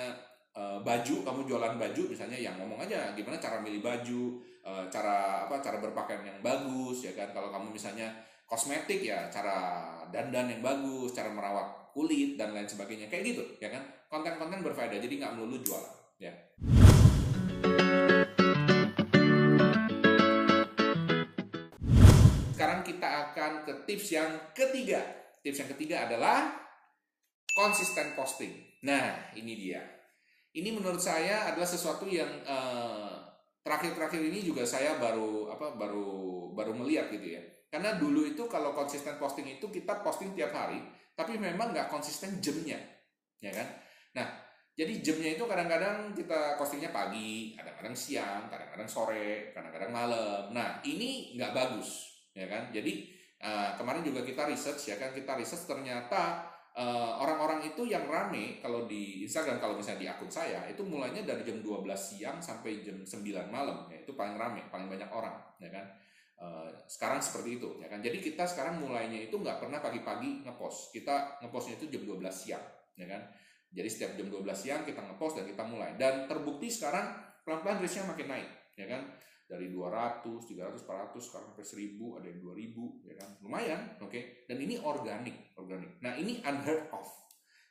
uh, 0.54 0.78
baju 0.86 1.16
kamu 1.26 1.40
jualan 1.50 1.74
baju 1.74 2.02
misalnya 2.14 2.38
yang 2.38 2.54
ngomong 2.62 2.78
aja 2.86 3.10
gimana 3.18 3.42
cara 3.42 3.58
milih 3.58 3.82
baju 3.82 4.38
uh, 4.64 4.84
cara 4.92 5.48
apa 5.48 5.60
cara 5.60 5.80
berpakaian 5.80 6.24
yang 6.24 6.40
bagus 6.44 7.06
ya 7.06 7.12
kan? 7.16 7.32
Kalau 7.32 7.48
kamu 7.48 7.72
misalnya 7.72 8.10
kosmetik 8.44 9.06
ya 9.06 9.30
cara 9.30 9.86
dandan 10.10 10.50
yang 10.50 10.62
bagus 10.64 11.14
cara 11.14 11.30
merawat 11.30 11.94
kulit 11.94 12.36
dan 12.36 12.52
lain 12.52 12.66
sebagainya. 12.66 13.06
Kayak 13.08 13.34
gitu 13.34 13.42
ya 13.62 13.68
kan? 13.72 13.82
Konten-konten 14.10 14.66
berfaedah 14.66 14.98
jadi 14.98 15.14
nggak 15.20 15.34
melulu 15.38 15.62
jualan 15.62 15.94
ya. 16.18 16.32
Sekarang 22.54 22.84
kita 22.84 23.08
akan 23.32 23.52
ke 23.64 23.72
tips 23.88 24.06
yang 24.12 24.30
ketiga. 24.52 25.00
Tips 25.40 25.64
yang 25.64 25.70
ketiga 25.72 25.96
adalah 26.04 26.52
konsisten 27.56 28.12
posting. 28.12 28.52
Nah, 28.84 29.32
ini 29.36 29.56
dia. 29.56 29.80
Ini 30.50 30.74
menurut 30.74 30.98
saya 30.98 31.48
adalah 31.52 31.68
sesuatu 31.68 32.04
yang 32.10 32.28
eh, 32.42 33.29
terakhir-terakhir 33.60 34.20
ini 34.24 34.40
juga 34.40 34.64
saya 34.64 34.96
baru 34.96 35.52
apa 35.52 35.76
baru 35.76 36.08
baru 36.56 36.72
melihat 36.74 37.12
gitu 37.12 37.36
ya. 37.36 37.42
Karena 37.70 37.94
dulu 37.94 38.26
itu 38.26 38.50
kalau 38.50 38.74
konsisten 38.74 39.14
posting 39.14 39.46
itu 39.46 39.70
kita 39.70 40.02
posting 40.02 40.34
tiap 40.34 40.50
hari, 40.50 40.82
tapi 41.14 41.38
memang 41.38 41.70
nggak 41.70 41.86
konsisten 41.86 42.42
jamnya, 42.42 42.82
ya 43.38 43.54
kan? 43.54 43.68
Nah, 44.18 44.26
jadi 44.74 44.98
jamnya 44.98 45.38
itu 45.38 45.46
kadang-kadang 45.46 46.10
kita 46.10 46.58
postingnya 46.58 46.90
pagi, 46.90 47.54
kadang-kadang 47.54 47.94
siang, 47.94 48.50
kadang-kadang 48.50 48.90
sore, 48.90 49.54
kadang-kadang 49.54 49.94
malam. 49.94 50.50
Nah, 50.50 50.82
ini 50.82 51.38
nggak 51.38 51.54
bagus, 51.54 52.10
ya 52.34 52.50
kan? 52.50 52.74
Jadi 52.74 53.06
uh, 53.38 53.78
kemarin 53.78 54.02
juga 54.02 54.26
kita 54.26 54.50
research 54.50 54.90
ya 54.90 54.98
kan, 54.98 55.14
kita 55.14 55.38
research 55.38 55.70
ternyata 55.70 56.49
orang-orang 56.78 57.66
uh, 57.66 57.68
itu 57.74 57.82
yang 57.90 58.06
rame 58.06 58.62
kalau 58.62 58.86
di 58.86 59.26
Instagram 59.26 59.58
kalau 59.58 59.74
misalnya 59.74 60.06
di 60.06 60.08
akun 60.08 60.30
saya 60.30 60.70
itu 60.70 60.86
mulainya 60.86 61.26
dari 61.26 61.42
jam 61.42 61.58
12 61.58 61.82
siang 61.98 62.38
sampai 62.38 62.86
jam 62.86 63.02
9 63.02 63.26
malam 63.50 63.90
ya 63.90 63.98
itu 63.98 64.14
paling 64.14 64.38
rame 64.38 64.62
paling 64.70 64.86
banyak 64.86 65.10
orang 65.10 65.34
ya 65.58 65.70
kan? 65.70 65.86
Uh, 66.40 66.72
sekarang 66.88 67.20
seperti 67.20 67.60
itu 67.60 67.68
ya 67.82 67.90
kan? 67.90 68.00
Jadi 68.00 68.22
kita 68.22 68.46
sekarang 68.46 68.80
mulainya 68.80 69.18
itu 69.28 69.34
nggak 69.34 69.60
pernah 69.60 69.82
pagi-pagi 69.82 70.46
ngepost. 70.46 70.94
Kita 70.94 71.42
ngepostnya 71.42 71.76
itu 71.82 71.90
jam 71.90 72.02
12 72.06 72.22
siang 72.30 72.64
ya 72.94 73.06
kan? 73.10 73.22
Jadi 73.70 73.88
setiap 73.90 74.14
jam 74.14 74.26
12 74.30 74.46
siang 74.54 74.82
kita 74.86 75.02
ngepost 75.04 75.42
dan 75.42 75.46
kita 75.50 75.62
mulai. 75.66 75.98
Dan 75.98 76.30
terbukti 76.30 76.70
sekarang 76.70 77.30
pelan-pelan 77.44 77.82
reach 77.82 77.98
makin 78.06 78.26
naik 78.30 78.48
ya 78.78 78.86
kan 78.86 79.02
dari 79.50 79.66
200, 79.74 80.22
300, 80.46 80.86
400 80.86 81.18
sekarang 81.18 81.50
sampai 81.50 81.66
1000, 81.66 82.16
ada 82.22 82.26
yang 82.30 82.38
2000 82.38 83.10
ya 83.10 83.14
kan. 83.18 83.30
Lumayan, 83.42 83.80
oke. 83.98 84.14
Okay? 84.14 84.46
Dan 84.46 84.62
ini 84.62 84.78
organik, 84.78 85.58
organik. 85.58 85.98
Nah, 85.98 86.14
ini 86.14 86.38
unheard 86.46 86.86
of. 86.94 87.10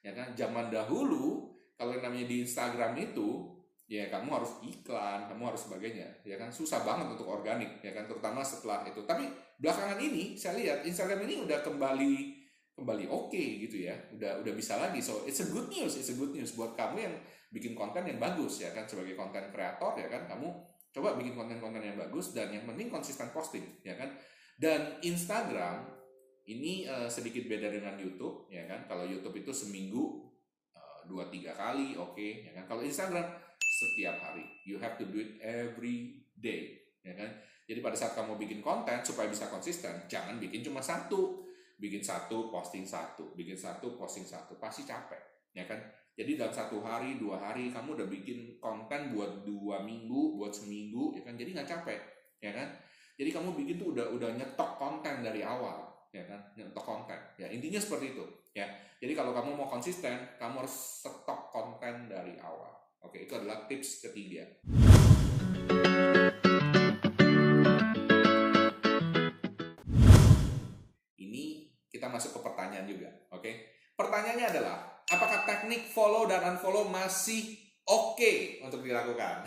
Ya 0.03 0.11
kan, 0.11 0.35
zaman 0.35 0.67
dahulu 0.67 1.55
kalau 1.79 1.95
yang 1.95 2.11
namanya 2.11 2.27
di 2.27 2.43
Instagram 2.43 2.99
itu 2.99 3.55
ya 3.87 4.11
kamu 4.11 4.27
harus 4.27 4.51
iklan, 4.59 5.31
kamu 5.31 5.49
harus 5.49 5.65
sebagainya, 5.65 6.07
ya 6.21 6.37
kan 6.37 6.51
susah 6.53 6.85
banget 6.85 7.15
untuk 7.17 7.25
organik, 7.25 7.81
ya 7.81 7.95
kan 7.95 8.05
terutama 8.05 8.43
setelah 8.43 8.85
itu. 8.85 9.01
Tapi 9.07 9.25
belakangan 9.57 9.97
ini 9.97 10.37
saya 10.37 10.59
lihat 10.59 10.85
Instagram 10.85 11.25
ini 11.25 11.47
udah 11.47 11.63
kembali 11.65 12.13
kembali 12.77 13.11
oke 13.11 13.33
okay, 13.33 13.65
gitu 13.65 13.87
ya, 13.87 13.97
udah 14.13 14.45
udah 14.45 14.53
bisa 14.53 14.77
lagi. 14.77 15.01
So 15.01 15.25
it's 15.25 15.41
a 15.41 15.49
good 15.49 15.71
news, 15.73 15.97
it's 15.97 16.13
a 16.13 16.17
good 16.19 16.35
news 16.35 16.53
buat 16.53 16.77
kamu 16.77 16.97
yang 17.01 17.15
bikin 17.49 17.73
konten 17.73 18.05
yang 18.05 18.21
bagus 18.21 18.61
ya 18.61 18.69
kan 18.77 18.85
sebagai 18.85 19.17
konten 19.17 19.49
kreator 19.49 19.97
ya 19.97 20.05
kan 20.05 20.29
kamu 20.29 20.53
Coba 20.89 21.13
bikin 21.13 21.37
konten-konten 21.37 21.85
yang 21.85 21.97
bagus 21.97 22.33
dan 22.33 22.49
yang 22.49 22.65
penting 22.65 22.89
konsisten 22.89 23.29
posting, 23.29 23.65
ya 23.85 23.93
kan? 23.93 24.09
Dan 24.57 24.97
Instagram 25.05 25.85
ini 26.49 26.89
uh, 26.89 27.05
sedikit 27.05 27.45
beda 27.45 27.69
dengan 27.69 27.93
YouTube, 27.95 28.49
ya 28.49 28.65
kan? 28.65 28.89
Kalau 28.89 29.05
YouTube 29.05 29.37
itu 29.37 29.53
seminggu 29.53 30.33
uh, 30.73 31.05
dua 31.05 31.29
tiga 31.29 31.53
kali, 31.53 31.93
oke, 31.93 32.17
okay, 32.17 32.49
ya 32.49 32.51
kan? 32.57 32.65
Kalau 32.65 32.81
Instagram 32.81 33.37
setiap 33.61 34.17
hari, 34.17 34.49
you 34.65 34.81
have 34.81 34.97
to 34.97 35.05
do 35.05 35.21
it 35.21 35.37
every 35.45 36.25
day, 36.33 36.81
ya 37.05 37.13
kan? 37.13 37.37
Jadi 37.69 37.85
pada 37.85 37.93
saat 37.93 38.17
kamu 38.17 38.41
bikin 38.41 38.65
konten 38.65 38.97
supaya 39.05 39.29
bisa 39.29 39.45
konsisten, 39.45 40.09
jangan 40.09 40.41
bikin 40.41 40.65
cuma 40.65 40.81
satu, 40.81 41.45
bikin 41.77 42.01
satu 42.01 42.49
posting 42.49 42.81
satu, 42.81 43.37
bikin 43.37 43.53
satu 43.53 43.93
posting 43.93 44.25
satu, 44.25 44.57
pasti 44.57 44.89
capek, 44.89 45.53
ya 45.53 45.69
kan? 45.69 45.77
Jadi 46.19 46.35
dalam 46.35 46.51
satu 46.51 46.83
hari, 46.83 47.15
dua 47.15 47.39
hari 47.39 47.71
kamu 47.71 47.95
udah 47.95 48.07
bikin 48.11 48.59
konten 48.59 49.15
buat 49.15 49.47
dua 49.47 49.87
minggu, 49.87 50.35
buat 50.35 50.51
seminggu, 50.51 51.15
ya 51.15 51.23
kan? 51.23 51.39
Jadi 51.39 51.55
nggak 51.55 51.63
capek, 51.71 51.95
ya 52.43 52.51
kan? 52.51 52.75
Jadi 53.15 53.31
kamu 53.31 53.55
bikin 53.55 53.79
tuh 53.79 53.95
udah 53.95 54.11
udah 54.11 54.35
nyetok 54.35 54.75
konten 54.75 55.23
dari 55.23 55.47
awal, 55.47 55.87
ya 56.11 56.27
kan? 56.27 56.43
Nyetok 56.59 56.83
konten. 56.83 57.15
Ya 57.39 57.47
intinya 57.47 57.79
seperti 57.79 58.19
itu, 58.19 58.27
ya. 58.51 58.67
Jadi 58.99 59.15
kalau 59.15 59.31
kamu 59.31 59.63
mau 59.63 59.71
konsisten, 59.71 60.35
kamu 60.35 60.59
harus 60.59 60.99
stok 61.07 61.55
konten 61.55 62.11
dari 62.11 62.35
awal. 62.43 62.67
Oke, 62.99 63.23
itu 63.23 63.39
adalah 63.39 63.63
tips 63.71 64.11
ketiga. 64.11 64.43
Ini 71.15 71.43
kita 71.87 72.11
masuk 72.11 72.35
ke 72.35 72.39
pertanyaan 72.43 72.91
juga, 72.91 73.07
oke? 73.31 73.51
Pertanyaannya 73.95 74.47
adalah 74.51 74.88
apakah 75.09 75.45
teknik 75.45 75.89
follow 75.89 76.29
dan 76.29 76.45
unfollow 76.55 76.87
masih 76.89 77.57
oke 77.85 78.17
okay 78.17 78.61
untuk 78.61 78.85
dilakukan? 78.85 79.45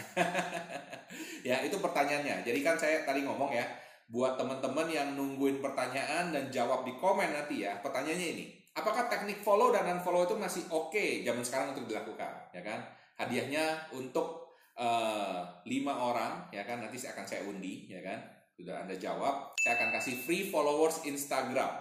ya, 1.48 1.62
itu 1.62 1.78
pertanyaannya. 1.78 2.42
Jadi 2.42 2.60
kan 2.60 2.76
saya 2.78 3.06
tadi 3.06 3.22
ngomong 3.22 3.54
ya, 3.54 3.64
buat 4.10 4.36
teman-teman 4.36 4.90
yang 4.90 5.14
nungguin 5.14 5.62
pertanyaan 5.62 6.34
dan 6.34 6.50
jawab 6.50 6.82
di 6.82 6.92
komen 6.98 7.32
nanti 7.32 7.64
ya, 7.64 7.78
pertanyaannya 7.80 8.28
ini. 8.38 8.46
Apakah 8.72 9.06
teknik 9.06 9.44
follow 9.44 9.70
dan 9.70 9.84
unfollow 9.98 10.24
itu 10.24 10.34
masih 10.36 10.64
oke 10.72 10.92
okay 10.92 11.22
zaman 11.22 11.44
sekarang 11.44 11.76
untuk 11.76 11.86
dilakukan, 11.86 12.50
ya 12.50 12.64
kan? 12.64 12.80
Hadiahnya 13.20 13.92
untuk 13.92 14.42
uh, 14.78 15.62
5 15.64 15.68
lima 15.68 15.92
orang 15.92 16.32
ya 16.52 16.64
kan 16.64 16.80
nanti 16.80 16.96
saya 16.96 17.16
akan 17.18 17.26
saya 17.28 17.42
undi 17.48 17.88
ya 17.88 18.00
kan 18.00 18.18
sudah 18.56 18.84
anda 18.84 18.96
jawab 18.96 19.52
saya 19.60 19.80
akan 19.80 19.90
kasih 19.98 20.16
free 20.22 20.48
followers 20.48 21.02
Instagram 21.04 21.72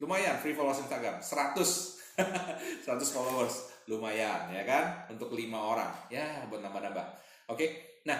lumayan 0.00 0.36
free 0.40 0.56
followers 0.56 0.82
Instagram 0.84 1.20
100 1.20 1.93
100 2.86 3.14
followers. 3.14 3.72
Lumayan 3.90 4.48
ya 4.52 4.62
kan? 4.64 5.10
Untuk 5.12 5.34
lima 5.36 5.60
orang. 5.60 5.92
Ya 6.08 6.42
buat 6.48 6.64
nambah-nambah. 6.64 7.06
Oke? 7.52 8.00
Nah 8.08 8.18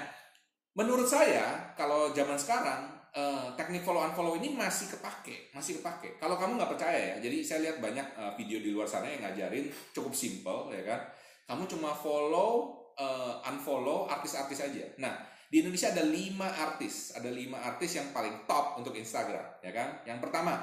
menurut 0.74 1.06
saya 1.06 1.74
kalau 1.78 2.10
zaman 2.10 2.34
sekarang 2.34 2.90
eh, 3.14 3.46
teknik 3.54 3.86
follow 3.86 4.02
unfollow 4.02 4.34
ini 4.34 4.52
masih 4.52 4.90
kepake 4.90 5.54
masih 5.54 5.78
kepake. 5.80 6.18
Kalau 6.18 6.34
kamu 6.34 6.58
nggak 6.58 6.72
percaya 6.74 7.14
ya 7.14 7.16
jadi 7.22 7.36
saya 7.40 7.58
lihat 7.70 7.76
banyak 7.78 8.06
eh, 8.18 8.32
video 8.38 8.58
di 8.58 8.74
luar 8.74 8.90
sana 8.90 9.06
yang 9.06 9.22
ngajarin 9.22 9.70
cukup 9.94 10.12
simple 10.12 10.74
ya 10.74 10.82
kan? 10.82 11.00
Kamu 11.44 11.68
cuma 11.68 11.92
follow 11.92 12.84
uh, 12.98 13.42
unfollow 13.50 14.06
artis-artis 14.10 14.62
aja. 14.62 14.86
Nah, 14.98 15.14
di 15.50 15.62
Indonesia 15.62 15.90
ada 15.90 16.04
lima 16.06 16.50
artis, 16.50 17.14
ada 17.14 17.30
lima 17.30 17.62
artis 17.62 17.98
yang 17.98 18.10
paling 18.14 18.46
top 18.46 18.78
untuk 18.78 18.94
Instagram, 18.94 19.62
ya 19.62 19.72
kan? 19.74 20.02
Yang 20.06 20.18
pertama, 20.26 20.54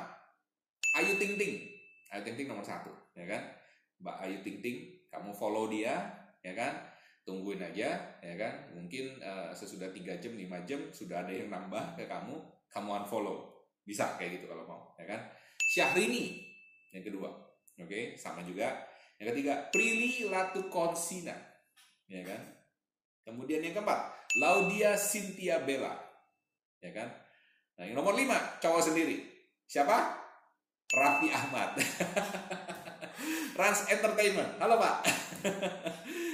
Ayu 0.99 1.15
Ting 1.15 1.39
Ting, 1.39 1.70
Ayu 2.11 2.27
Ting 2.27 2.35
Ting 2.35 2.47
nomor 2.51 2.63
satu, 2.63 2.91
ya 3.15 3.23
kan? 3.23 3.41
Mbak 4.03 4.17
Ayu 4.27 4.37
Ting 4.43 4.59
Ting, 4.59 4.77
kamu 5.07 5.31
follow 5.31 5.71
dia, 5.71 5.95
ya 6.43 6.51
kan? 6.51 6.75
Tungguin 7.23 7.63
aja, 7.63 7.95
ya 8.19 8.35
kan? 8.35 8.53
Mungkin 8.75 9.23
uh, 9.23 9.55
sesudah 9.55 9.87
3 9.95 10.19
jam, 10.19 10.35
5 10.35 10.67
jam 10.67 10.79
sudah 10.91 11.23
ada 11.23 11.31
yang 11.31 11.47
nambah 11.47 11.95
ke 11.95 12.11
kamu, 12.11 12.35
kamu 12.67 12.89
unfollow. 13.03 13.47
Bisa 13.87 14.19
kayak 14.19 14.41
gitu 14.41 14.51
kalau 14.51 14.67
mau, 14.67 14.81
ya 14.99 15.07
kan? 15.07 15.21
Syahrini, 15.71 16.43
yang 16.91 17.07
kedua, 17.07 17.31
oke, 17.79 17.87
okay? 17.87 18.19
sama 18.19 18.43
juga. 18.43 18.67
Yang 19.15 19.37
ketiga, 19.37 19.71
Prilly 19.71 20.27
Latukonsina, 20.27 21.37
ya 22.11 22.21
kan? 22.27 22.41
Kemudian 23.23 23.63
yang 23.63 23.71
keempat, 23.71 24.11
Laudia 24.35 24.99
Cynthia 24.99 25.63
Bella, 25.63 25.95
ya 26.83 26.91
kan? 26.91 27.07
Nah, 27.79 27.87
yang 27.87 27.95
nomor 27.95 28.13
lima, 28.19 28.35
cowok 28.59 28.91
sendiri. 28.91 29.23
Siapa? 29.69 30.20
Raffi 30.91 31.31
Ahmad. 31.31 31.79
Rans 33.59 33.81
Entertainment. 33.87 34.59
Halo 34.59 34.75
Pak. 34.77 34.95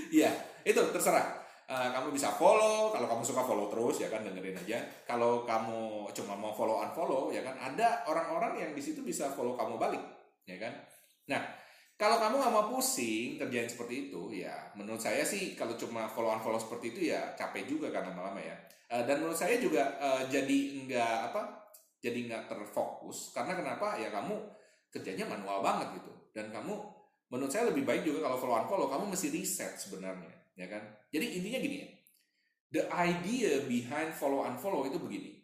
Iya, 0.08 0.32
itu 0.64 0.80
terserah. 0.96 1.36
Uh, 1.68 1.92
kamu 1.92 2.16
bisa 2.16 2.32
follow, 2.32 2.96
kalau 2.96 3.12
kamu 3.12 3.28
suka 3.28 3.44
follow 3.44 3.68
terus 3.68 4.00
ya 4.00 4.08
kan 4.08 4.24
dengerin 4.24 4.56
aja. 4.56 4.80
Kalau 5.04 5.44
kamu 5.44 6.08
cuma 6.16 6.32
mau 6.32 6.56
follow 6.56 6.80
unfollow 6.80 7.28
ya 7.28 7.44
kan 7.44 7.60
ada 7.60 8.08
orang-orang 8.08 8.56
yang 8.56 8.72
di 8.72 8.80
situ 8.80 9.04
bisa 9.04 9.28
follow 9.36 9.60
kamu 9.60 9.76
balik, 9.76 10.00
ya 10.48 10.56
kan? 10.56 10.72
Nah, 11.28 11.44
kalau 12.00 12.24
kamu 12.24 12.40
nggak 12.40 12.54
mau 12.56 12.66
pusing 12.72 13.36
kerjaan 13.36 13.68
seperti 13.68 14.08
itu, 14.08 14.32
ya 14.32 14.72
menurut 14.80 15.04
saya 15.04 15.28
sih 15.28 15.60
kalau 15.60 15.76
cuma 15.76 16.08
follow 16.08 16.32
on 16.32 16.40
follow 16.40 16.56
seperti 16.56 16.96
itu 16.96 17.12
ya 17.12 17.36
capek 17.36 17.68
juga 17.68 17.92
kan 17.92 18.08
lama-lama 18.08 18.40
ya. 18.40 18.56
Uh, 18.88 19.04
dan 19.04 19.20
menurut 19.20 19.36
saya 19.36 19.60
juga 19.60 19.92
uh, 20.00 20.24
jadi 20.32 20.88
nggak 20.88 21.36
apa, 21.36 21.67
jadi 21.98 22.30
nggak 22.30 22.44
terfokus 22.50 23.34
karena 23.34 23.58
kenapa? 23.58 23.98
Ya 23.98 24.14
kamu 24.14 24.38
kerjanya 24.94 25.26
manual 25.26 25.66
banget 25.66 26.02
gitu. 26.02 26.14
Dan 26.32 26.54
kamu 26.54 26.74
menurut 27.34 27.52
saya 27.52 27.70
lebih 27.70 27.84
baik 27.84 28.06
juga 28.06 28.30
kalau 28.30 28.38
follow 28.38 28.56
on 28.56 28.68
follow 28.70 28.88
kamu 28.88 29.06
mesti 29.12 29.28
riset 29.34 29.76
sebenarnya, 29.76 30.32
ya 30.54 30.70
kan? 30.70 30.84
Jadi 31.10 31.42
intinya 31.42 31.60
gini 31.60 31.78
ya, 31.82 31.90
the 32.72 32.84
idea 32.94 33.66
behind 33.66 34.14
follow 34.14 34.46
on 34.46 34.56
follow 34.56 34.86
itu 34.86 35.02
begini. 35.02 35.42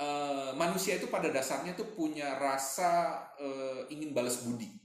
Uh, 0.00 0.56
manusia 0.56 0.96
itu 0.96 1.12
pada 1.12 1.28
dasarnya 1.28 1.76
tuh 1.76 1.92
punya 1.92 2.40
rasa 2.40 3.20
uh, 3.36 3.84
ingin 3.92 4.16
balas 4.16 4.48
budi 4.48 4.80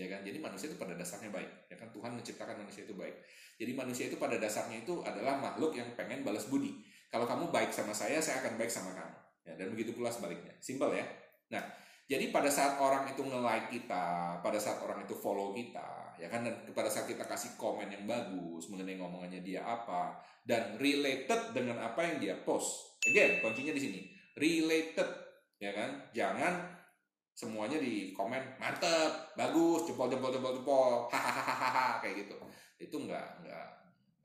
ya 0.00 0.08
kan 0.08 0.24
jadi 0.24 0.40
manusia 0.40 0.72
itu 0.72 0.80
pada 0.80 0.96
dasarnya 0.96 1.28
baik 1.28 1.68
ya 1.68 1.76
kan 1.76 1.92
Tuhan 1.92 2.16
menciptakan 2.16 2.64
manusia 2.64 2.88
itu 2.88 2.96
baik 2.96 3.20
jadi 3.60 3.72
manusia 3.76 4.08
itu 4.08 4.16
pada 4.16 4.40
dasarnya 4.40 4.80
itu 4.80 5.04
adalah 5.04 5.36
makhluk 5.36 5.76
yang 5.76 5.92
pengen 5.92 6.24
balas 6.24 6.48
budi 6.48 6.80
kalau 7.12 7.28
kamu 7.28 7.52
baik 7.52 7.68
sama 7.68 7.92
saya 7.92 8.16
saya 8.16 8.40
akan 8.40 8.56
baik 8.56 8.72
sama 8.72 8.96
kamu 8.96 9.16
ya 9.44 9.52
dan 9.56 9.72
begitu 9.72 9.96
pula 9.96 10.12
sebaliknya. 10.12 10.52
Simple 10.60 10.92
ya. 10.96 11.06
Nah 11.52 11.62
jadi 12.10 12.34
pada 12.34 12.50
saat 12.50 12.82
orang 12.82 13.06
itu 13.14 13.22
nge-like 13.22 13.70
kita 13.70 14.38
pada 14.42 14.58
saat 14.58 14.82
orang 14.82 15.06
itu 15.06 15.14
follow 15.14 15.54
kita 15.54 16.18
ya 16.18 16.26
kan 16.26 16.42
dan 16.42 16.66
pada 16.74 16.90
saat 16.90 17.06
kita 17.06 17.22
kasih 17.22 17.54
komen 17.54 17.86
yang 17.86 18.04
bagus 18.04 18.66
mengenai 18.66 18.98
ngomongannya 18.98 19.40
dia 19.46 19.62
apa 19.62 20.18
dan 20.42 20.74
related 20.82 21.54
dengan 21.54 21.78
apa 21.80 22.02
yang 22.02 22.16
dia 22.18 22.34
post. 22.42 22.98
Again 23.06 23.40
kuncinya 23.40 23.72
di 23.72 23.82
sini. 23.82 24.00
Related 24.36 25.08
ya 25.62 25.70
kan? 25.70 25.90
Jangan 26.10 26.54
semuanya 27.30 27.80
di 27.80 28.12
komen 28.12 28.58
mantep 28.60 29.32
bagus 29.38 29.88
jempol 29.88 30.12
jempol 30.12 30.28
jempol 30.34 30.52
jempol 30.60 30.92
hahaha 31.08 32.02
kayak 32.02 32.26
gitu. 32.26 32.36
Itu 32.76 32.96
nggak 33.06 33.46
nggak 33.46 33.66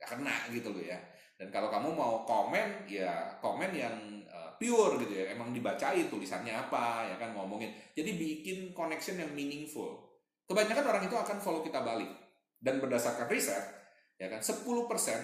nggak 0.01 0.09
kena 0.09 0.35
gitu 0.51 0.69
loh 0.73 0.83
ya 0.83 0.99
dan 1.35 1.47
kalau 1.51 1.67
kamu 1.67 1.91
mau 1.91 2.23
komen 2.23 2.87
ya 2.87 3.39
komen 3.43 3.71
yang 3.75 3.95
uh, 4.31 4.55
pure 4.55 4.99
gitu 5.03 5.13
ya 5.13 5.35
emang 5.35 5.51
dibacain 5.51 6.07
tulisannya 6.07 6.55
apa 6.55 7.11
ya 7.11 7.15
kan 7.19 7.35
ngomongin 7.35 7.75
jadi 7.91 8.15
bikin 8.15 8.71
connection 8.71 9.19
yang 9.19 9.31
meaningful 9.35 10.15
kebanyakan 10.47 10.85
orang 10.95 11.03
itu 11.07 11.15
akan 11.15 11.37
follow 11.43 11.61
kita 11.61 11.83
balik 11.83 12.07
dan 12.63 12.79
berdasarkan 12.79 13.27
riset 13.27 13.63
ya 14.15 14.31
kan 14.31 14.39
10% 14.39 14.63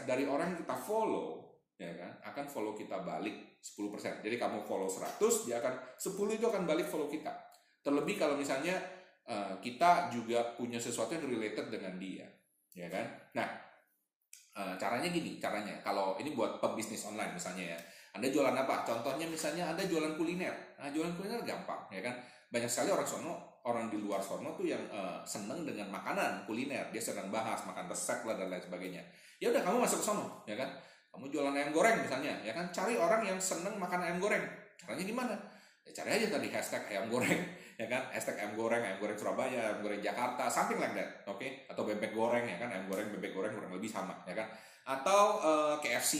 dari 0.03 0.27
orang 0.27 0.55
yang 0.55 0.59
kita 0.67 0.75
follow 0.75 1.51
ya 1.79 1.95
kan 1.97 2.11
akan 2.29 2.45
follow 2.45 2.77
kita 2.77 3.01
balik 3.01 3.51
10%. 3.61 4.25
Jadi 4.25 4.35
kamu 4.41 4.65
follow 4.65 4.89
100 4.89 5.21
dia 5.45 5.61
akan 5.61 5.73
10 5.97 6.37
itu 6.37 6.45
akan 6.49 6.63
balik 6.65 6.89
follow 6.89 7.05
kita. 7.05 7.29
Terlebih 7.85 8.17
kalau 8.17 8.37
misalnya 8.37 8.77
uh, 9.29 9.57
kita 9.61 10.09
juga 10.09 10.57
punya 10.57 10.81
sesuatu 10.81 11.13
yang 11.13 11.25
related 11.29 11.69
dengan 11.69 11.97
dia, 12.01 12.25
ya 12.73 12.89
kan? 12.89 13.05
Nah, 13.37 13.47
uh, 14.55 14.73
caranya 14.79 15.09
gini, 15.11 15.37
caranya 15.37 15.75
kalau 15.83 16.15
ini 16.21 16.35
buat 16.35 16.61
pebisnis 16.63 17.05
online 17.07 17.35
misalnya 17.35 17.75
ya, 17.75 17.79
anda 18.11 18.27
jualan 18.27 18.51
apa? 18.51 18.83
Contohnya 18.83 19.23
misalnya 19.23 19.71
Anda 19.71 19.87
jualan 19.87 20.19
kuliner. 20.19 20.51
Nah, 20.75 20.91
jualan 20.91 21.15
kuliner 21.15 21.39
gampang, 21.47 21.87
ya 21.87 22.03
kan? 22.03 22.19
Banyak 22.51 22.67
sekali 22.67 22.91
orang 22.91 23.07
sono, 23.07 23.63
orang 23.63 23.87
di 23.87 23.95
luar 23.95 24.19
sono 24.19 24.51
tuh 24.59 24.67
yang 24.67 24.83
uh, 24.91 25.23
seneng 25.23 25.63
dengan 25.63 25.87
makanan 25.87 26.43
kuliner. 26.43 26.91
Dia 26.91 26.99
sedang 26.99 27.31
bahas 27.31 27.63
makan 27.63 27.87
resep 27.87 28.27
lah 28.27 28.35
dan 28.35 28.51
lain 28.51 28.59
sebagainya. 28.59 28.99
Ya 29.39 29.47
udah 29.55 29.63
kamu 29.63 29.87
masuk 29.87 30.03
ke 30.03 30.05
sono, 30.11 30.43
ya 30.43 30.59
kan? 30.59 30.67
Kamu 31.07 31.31
jualan 31.31 31.55
ayam 31.55 31.71
goreng 31.71 32.03
misalnya, 32.03 32.35
ya 32.43 32.51
kan? 32.51 32.67
Cari 32.75 32.99
orang 32.99 33.23
yang 33.23 33.39
seneng 33.39 33.79
makan 33.79 33.99
ayam 34.03 34.19
goreng. 34.19 34.43
Caranya 34.75 35.03
gimana? 35.07 35.35
Ya 35.81 35.91
cari 35.97 36.21
aja 36.21 36.27
tadi 36.37 36.47
hashtag 36.53 36.83
ayam 36.93 37.09
goreng 37.09 37.41
ya 37.81 37.85
kan? 37.89 38.05
Hashtag 38.13 38.37
ayam 38.37 38.53
goreng 38.53 38.81
ayam 38.85 38.97
goreng 39.01 39.17
Surabaya 39.17 39.73
ayam 39.73 39.79
goreng 39.81 40.01
Jakarta 40.01 40.45
something 40.45 40.77
like 40.77 40.93
that 40.93 41.25
oke? 41.25 41.41
Okay? 41.41 41.65
atau 41.65 41.83
bebek 41.83 42.13
goreng 42.13 42.45
ya 42.45 42.61
kan? 42.61 42.69
Ayam 42.69 42.85
goreng 42.85 43.09
bebek 43.17 43.33
goreng 43.33 43.53
kurang 43.53 43.73
lebih 43.73 43.89
sama 43.89 44.13
ya 44.29 44.37
kan? 44.37 44.47
Atau 44.81 45.41
uh, 45.41 45.77
eh, 45.77 45.85
KFC 45.85 46.13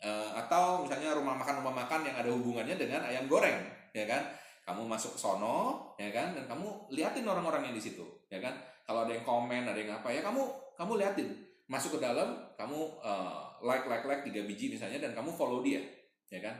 uh, 0.00 0.08
eh, 0.08 0.30
atau 0.44 0.84
misalnya 0.84 1.16
rumah 1.16 1.36
makan 1.36 1.60
rumah 1.60 1.84
makan 1.84 2.04
yang 2.04 2.16
ada 2.16 2.30
hubungannya 2.32 2.76
dengan 2.80 3.04
ayam 3.04 3.28
goreng 3.28 3.68
ya 3.92 4.08
kan? 4.08 4.24
Kamu 4.64 4.88
masuk 4.88 5.20
sono 5.20 5.92
ya 6.00 6.08
kan? 6.08 6.32
Dan 6.32 6.48
kamu 6.48 6.88
liatin 6.96 7.28
orang-orang 7.28 7.68
yang 7.68 7.74
di 7.76 7.82
situ 7.84 8.04
ya 8.32 8.40
kan? 8.40 8.56
Kalau 8.88 9.04
ada 9.04 9.12
yang 9.12 9.24
komen 9.24 9.68
ada 9.68 9.76
yang 9.76 9.92
apa 9.92 10.08
ya 10.08 10.24
kamu 10.24 10.40
kamu 10.80 10.92
liatin. 10.96 11.28
Masuk 11.68 11.96
ke 11.96 11.98
dalam 12.00 12.36
kamu 12.56 13.00
uh, 13.04 13.44
like 13.64 13.84
like 13.88 14.04
like 14.04 14.22
tiga 14.24 14.44
biji 14.44 14.72
misalnya 14.72 15.00
dan 15.00 15.12
kamu 15.16 15.32
follow 15.32 15.60
dia 15.64 15.80
ya 16.28 16.40
kan 16.40 16.56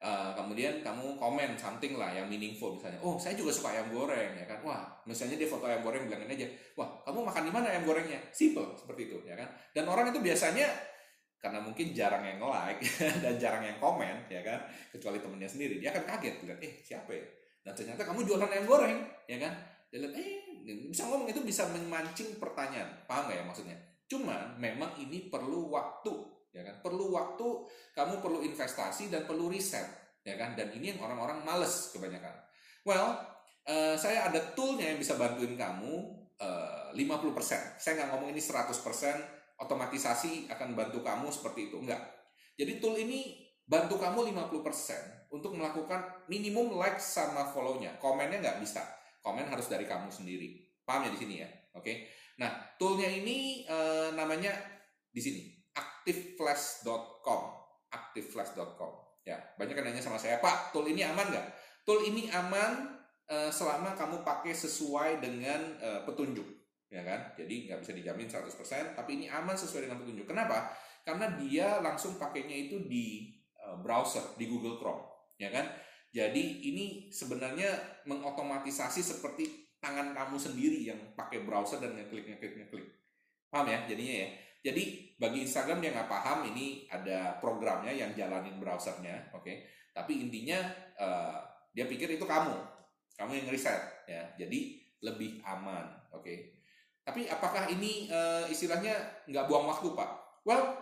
Uh, 0.00 0.32
kemudian 0.32 0.80
kamu 0.80 1.12
komen 1.20 1.60
something 1.60 2.00
lah 2.00 2.08
yang 2.08 2.24
meaningful 2.24 2.72
misalnya 2.72 2.96
oh 3.04 3.20
saya 3.20 3.36
juga 3.36 3.52
suka 3.52 3.76
ayam 3.76 3.92
goreng 3.92 4.32
ya 4.32 4.48
kan. 4.48 4.64
Wah 4.64 4.88
misalnya 5.04 5.36
dia 5.36 5.44
foto 5.44 5.68
ayam 5.68 5.84
goreng 5.84 6.08
bilangin 6.08 6.24
aja 6.24 6.48
wah 6.72 6.88
kamu 7.04 7.20
makan 7.20 7.42
di 7.44 7.52
mana 7.52 7.68
ayam 7.68 7.84
gorengnya? 7.84 8.16
Simple 8.32 8.72
seperti 8.80 9.12
itu 9.12 9.20
ya 9.28 9.36
kan. 9.36 9.52
Dan 9.76 9.84
orang 9.92 10.08
itu 10.08 10.24
biasanya 10.24 10.64
karena 11.36 11.60
mungkin 11.60 11.92
jarang 11.92 12.24
yang 12.24 12.40
like 12.40 12.80
dan 13.24 13.36
jarang 13.36 13.60
yang 13.60 13.76
komen 13.76 14.24
ya 14.32 14.40
kan 14.40 14.64
kecuali 14.88 15.20
temennya 15.20 15.48
sendiri 15.48 15.80
dia 15.80 15.92
akan 15.92 16.04
kaget 16.16 16.48
lihat 16.48 16.60
eh 16.64 16.72
siapa 16.80 17.12
ya? 17.12 17.24
Dan 17.60 17.76
ternyata 17.76 18.00
kamu 18.08 18.24
jualan 18.24 18.48
ayam 18.48 18.64
goreng 18.64 19.04
ya 19.28 19.36
kan. 19.36 19.52
Dia 19.92 20.00
lihat 20.00 20.16
eh 20.16 20.40
bisa 20.64 21.04
ngomong 21.12 21.28
itu 21.28 21.44
bisa 21.44 21.68
memancing 21.68 22.40
pertanyaan. 22.40 22.88
Paham 23.04 23.28
gak 23.28 23.36
ya 23.36 23.44
maksudnya? 23.44 23.76
Cuman 24.08 24.56
memang 24.56 24.96
ini 24.96 25.28
perlu 25.28 25.68
waktu 25.68 26.39
ya 26.50 26.62
kan? 26.66 26.76
Perlu 26.82 27.10
waktu 27.14 27.46
kamu 27.94 28.22
perlu 28.22 28.38
investasi 28.42 29.10
dan 29.10 29.26
perlu 29.26 29.50
riset 29.50 29.86
ya 30.26 30.34
kan? 30.36 30.54
Dan 30.54 30.74
ini 30.74 30.94
yang 30.94 31.00
orang-orang 31.02 31.42
males 31.42 31.90
kebanyakan. 31.94 32.34
Well 32.86 33.18
uh, 33.66 33.96
saya 33.96 34.30
ada 34.30 34.40
toolnya 34.54 34.90
yang 34.94 34.98
bisa 34.98 35.14
bantuin 35.14 35.54
kamu 35.54 35.92
uh, 36.40 36.90
50% 36.92 37.78
saya 37.78 37.92
nggak 38.02 38.08
ngomong 38.16 38.30
ini 38.34 38.42
100% 38.42 38.72
otomatisasi 39.60 40.50
akan 40.50 40.74
bantu 40.74 41.04
kamu 41.04 41.28
seperti 41.30 41.70
itu. 41.70 41.78
Enggak 41.78 42.00
jadi 42.58 42.76
tool 42.82 42.98
ini 42.98 43.46
bantu 43.64 43.96
kamu 43.96 44.34
50% 44.34 45.30
untuk 45.30 45.54
melakukan 45.54 46.26
minimum 46.26 46.74
like 46.74 46.98
sama 46.98 47.46
follow-nya. 47.46 47.96
Komennya 48.02 48.42
nggak 48.42 48.58
bisa. 48.58 48.82
Komen 49.22 49.46
harus 49.46 49.70
dari 49.70 49.86
kamu 49.86 50.10
sendiri. 50.10 50.58
Paham 50.82 51.06
ya 51.06 51.10
di 51.14 51.20
sini 51.20 51.34
ya? 51.38 51.48
Oke. 51.78 51.84
Okay? 51.86 51.96
nah 52.40 52.56
toolnya 52.80 53.04
ini 53.04 53.68
uh, 53.68 54.16
namanya 54.16 54.56
di 55.12 55.20
sini 55.20 55.59
aktiflash.com 56.00 57.42
aktiflash.com 57.92 58.92
ya 59.28 59.36
banyak 59.60 59.76
yang 59.76 59.86
nanya 59.92 60.02
sama 60.02 60.16
saya 60.16 60.40
Pak 60.40 60.72
tool 60.72 60.88
ini 60.88 61.04
aman 61.04 61.28
nggak 61.28 61.46
tool 61.84 62.00
ini 62.00 62.32
aman 62.32 62.96
uh, 63.28 63.52
selama 63.52 63.92
kamu 63.92 64.24
pakai 64.24 64.56
sesuai 64.56 65.20
dengan 65.20 65.76
uh, 65.80 66.00
petunjuk 66.08 66.46
ya 66.90 67.04
kan 67.04 67.36
jadi 67.36 67.70
nggak 67.70 67.78
bisa 67.86 67.92
dijamin 67.94 68.26
100% 68.26 68.98
tapi 68.98 69.10
ini 69.20 69.26
aman 69.30 69.54
sesuai 69.54 69.86
dengan 69.86 70.02
petunjuk 70.02 70.26
kenapa 70.26 70.72
Karena 71.00 71.32
dia 71.40 71.80
langsung 71.80 72.20
pakainya 72.20 72.68
itu 72.68 72.84
di 72.84 73.32
uh, 73.64 73.80
browser, 73.80 74.36
di 74.36 74.44
Google 74.44 74.76
Chrome, 74.76 75.04
ya 75.40 75.48
kan? 75.48 75.66
Jadi 76.10 76.66
ini 76.66 77.08
sebenarnya 77.08 78.02
mengotomatisasi 78.04 79.00
seperti 79.00 79.74
tangan 79.80 80.12
kamu 80.12 80.36
sendiri 80.36 80.84
yang 80.84 81.00
pakai 81.16 81.46
browser 81.46 81.80
dan 81.80 81.96
ngeklik 81.96 82.28
ngeklik 82.28 82.54
ngeklik. 82.60 82.86
Paham 83.48 83.70
ya 83.70 83.78
jadinya 83.88 84.14
ya? 84.26 84.28
Jadi 84.70 85.09
bagi 85.20 85.44
Instagram 85.44 85.84
yang 85.84 85.92
nggak 85.92 86.08
paham 86.08 86.48
ini 86.48 86.88
ada 86.88 87.36
programnya 87.44 87.92
yang 87.92 88.16
jalanin 88.16 88.56
browsernya, 88.56 89.28
oke? 89.36 89.44
Okay? 89.44 89.68
Tapi 89.92 90.24
intinya 90.24 90.56
uh, 90.96 91.36
dia 91.76 91.84
pikir 91.84 92.16
itu 92.16 92.24
kamu, 92.24 92.56
kamu 93.20 93.44
yang 93.44 93.48
riset 93.52 94.08
ya. 94.08 94.24
Jadi 94.40 94.80
lebih 95.04 95.44
aman, 95.44 96.08
oke? 96.16 96.24
Okay? 96.24 96.56
Tapi 97.04 97.28
apakah 97.28 97.68
ini 97.68 98.08
uh, 98.08 98.48
istilahnya 98.48 98.96
nggak 99.28 99.44
buang 99.44 99.68
waktu 99.68 99.92
pak? 99.92 100.40
Well, 100.48 100.72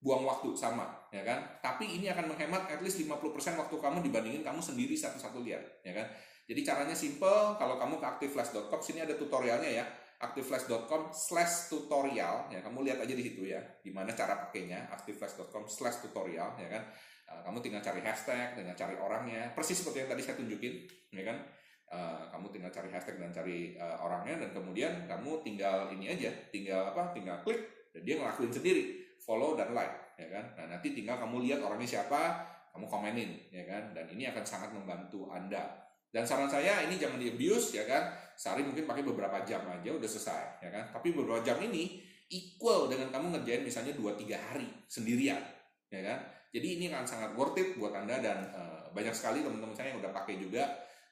buang 0.00 0.24
waktu 0.24 0.56
sama, 0.56 0.88
ya 1.12 1.20
kan? 1.20 1.44
Tapi 1.60 2.00
ini 2.00 2.08
akan 2.08 2.32
menghemat 2.32 2.72
at 2.72 2.80
least 2.80 3.04
50% 3.04 3.20
waktu 3.60 3.76
kamu 3.76 4.00
dibandingin 4.00 4.40
kamu 4.40 4.64
sendiri 4.64 4.96
satu-satu 4.96 5.44
lihat, 5.44 5.84
ya 5.84 5.92
kan? 5.92 6.08
Jadi 6.48 6.60
caranya 6.64 6.96
simple, 6.96 7.56
kalau 7.60 7.76
kamu 7.76 8.00
ke 8.00 8.06
aktiflash.com, 8.16 8.80
sini 8.80 9.04
ada 9.04 9.12
tutorialnya 9.16 9.68
ya 9.68 9.84
aktiflash.com 10.30 11.12
slash 11.12 11.68
tutorial 11.68 12.48
ya 12.48 12.60
kamu 12.64 12.86
lihat 12.88 12.98
aja 13.04 13.14
di 13.14 13.24
situ 13.24 13.44
ya 13.48 13.60
gimana 13.84 14.16
cara 14.16 14.48
pakainya 14.48 14.88
aktiflash.com 14.92 15.68
slash 15.68 16.00
tutorial 16.00 16.56
ya 16.56 16.68
kan? 16.68 16.82
Uh, 17.24 17.40
kamu 17.40 17.64
tinggal 17.64 17.80
cari 17.80 18.00
hashtag 18.04 18.52
tinggal 18.56 18.76
cari 18.76 18.96
orangnya 19.00 19.52
persis 19.56 19.80
seperti 19.80 20.04
yang 20.04 20.10
tadi 20.12 20.22
saya 20.24 20.36
tunjukin 20.40 20.74
ya 21.12 21.22
kan? 21.24 21.36
Uh, 21.88 22.24
kamu 22.32 22.46
tinggal 22.50 22.72
cari 22.72 22.88
hashtag 22.90 23.16
dan 23.20 23.30
cari 23.30 23.76
uh, 23.76 24.00
orangnya 24.00 24.44
dan 24.44 24.50
kemudian 24.56 24.92
kamu 25.04 25.44
tinggal 25.44 25.92
ini 25.92 26.10
aja 26.10 26.32
tinggal 26.48 26.90
apa 26.90 27.12
tinggal 27.12 27.38
klik 27.44 27.60
dan 27.92 28.02
dia 28.02 28.18
ngelakuin 28.18 28.50
sendiri 28.50 28.82
follow 29.20 29.54
dan 29.54 29.76
like 29.76 30.16
ya 30.16 30.28
kan? 30.32 30.44
Nah 30.56 30.76
nanti 30.76 30.96
tinggal 30.96 31.20
kamu 31.20 31.44
lihat 31.44 31.60
orangnya 31.60 32.00
siapa 32.00 32.48
kamu 32.74 32.88
komenin 32.88 33.30
ya 33.52 33.62
kan? 33.68 33.92
Dan 33.92 34.08
ini 34.10 34.26
akan 34.28 34.44
sangat 34.44 34.72
membantu 34.72 35.28
anda 35.30 35.83
dan 36.14 36.22
saran 36.22 36.46
saya 36.46 36.86
ini 36.86 36.94
jangan 36.94 37.18
di 37.18 37.34
abuse 37.34 37.74
ya 37.74 37.82
kan. 37.90 38.14
Sehari 38.38 38.62
mungkin 38.62 38.86
pakai 38.86 39.02
beberapa 39.02 39.42
jam 39.42 39.66
aja 39.66 39.90
udah 39.90 40.06
selesai 40.06 40.62
ya 40.62 40.70
kan. 40.70 40.94
Tapi 40.94 41.10
beberapa 41.10 41.42
jam 41.42 41.58
ini 41.58 41.98
equal 42.30 42.86
dengan 42.86 43.10
kamu 43.10 43.34
ngerjain 43.34 43.66
misalnya 43.66 43.98
2 43.98 44.14
3 44.22 44.38
hari 44.38 44.70
sendirian 44.86 45.42
ya 45.90 46.06
kan. 46.06 46.18
Jadi 46.54 46.78
ini 46.78 46.86
akan 46.94 47.02
sangat 47.02 47.30
worth 47.34 47.58
it 47.58 47.74
buat 47.74 47.90
Anda 47.98 48.22
dan 48.22 48.46
uh, 48.54 48.86
banyak 48.94 49.10
sekali 49.10 49.42
teman-teman 49.42 49.74
saya 49.74 49.90
yang 49.90 49.98
udah 49.98 50.14
pakai 50.14 50.38
juga 50.38 50.62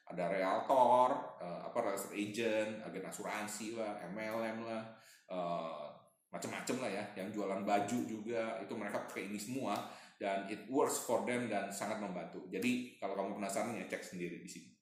ada 0.07 0.31
realtor, 0.31 1.35
uh, 1.43 1.67
apa 1.67 1.77
real 1.83 1.99
agent, 2.15 2.79
agen 2.79 3.03
asuransi 3.03 3.75
lah, 3.75 3.99
MLM 4.07 4.63
lah, 4.63 4.83
uh, 5.27 5.91
macam-macam 6.31 6.87
lah 6.87 6.91
ya, 6.95 7.03
yang 7.19 7.27
jualan 7.35 7.59
baju 7.67 7.99
juga 8.07 8.55
itu 8.63 8.71
mereka 8.71 9.03
pakai 9.03 9.27
ini 9.27 9.35
semua 9.35 9.83
dan 10.15 10.47
it 10.47 10.63
works 10.71 11.03
for 11.03 11.27
them 11.27 11.51
dan 11.51 11.67
sangat 11.67 11.99
membantu. 11.99 12.47
Jadi 12.47 12.95
kalau 12.95 13.19
kamu 13.19 13.43
penasaran 13.43 13.75
ya 13.75 13.83
cek 13.91 14.15
sendiri 14.15 14.39
di 14.39 14.47
sini 14.47 14.72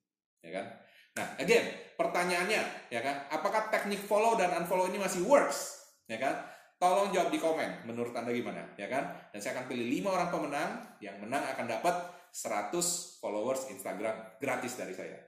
ya 0.41 0.51
kan? 0.57 0.65
Nah, 1.11 1.27
again, 1.37 1.65
pertanyaannya, 1.99 2.89
ya 2.89 3.01
kan? 3.03 3.29
Apakah 3.29 3.69
teknik 3.69 4.01
follow 4.03 4.39
dan 4.39 4.49
unfollow 4.57 4.89
ini 4.89 4.97
masih 4.97 5.21
works? 5.27 5.85
Ya 6.09 6.17
kan? 6.17 6.33
Tolong 6.81 7.13
jawab 7.13 7.29
di 7.29 7.37
komen, 7.37 7.85
menurut 7.85 8.09
Anda 8.17 8.33
gimana, 8.33 8.73
ya 8.73 8.89
kan? 8.89 9.29
Dan 9.29 9.37
saya 9.37 9.61
akan 9.61 9.69
pilih 9.69 9.85
5 10.01 10.17
orang 10.17 10.29
pemenang, 10.33 10.69
yang 10.97 11.21
menang 11.21 11.45
akan 11.53 11.65
dapat 11.69 11.95
100 12.33 13.21
followers 13.21 13.69
Instagram 13.69 14.17
gratis 14.41 14.73
dari 14.73 14.97
saya. 14.97 15.21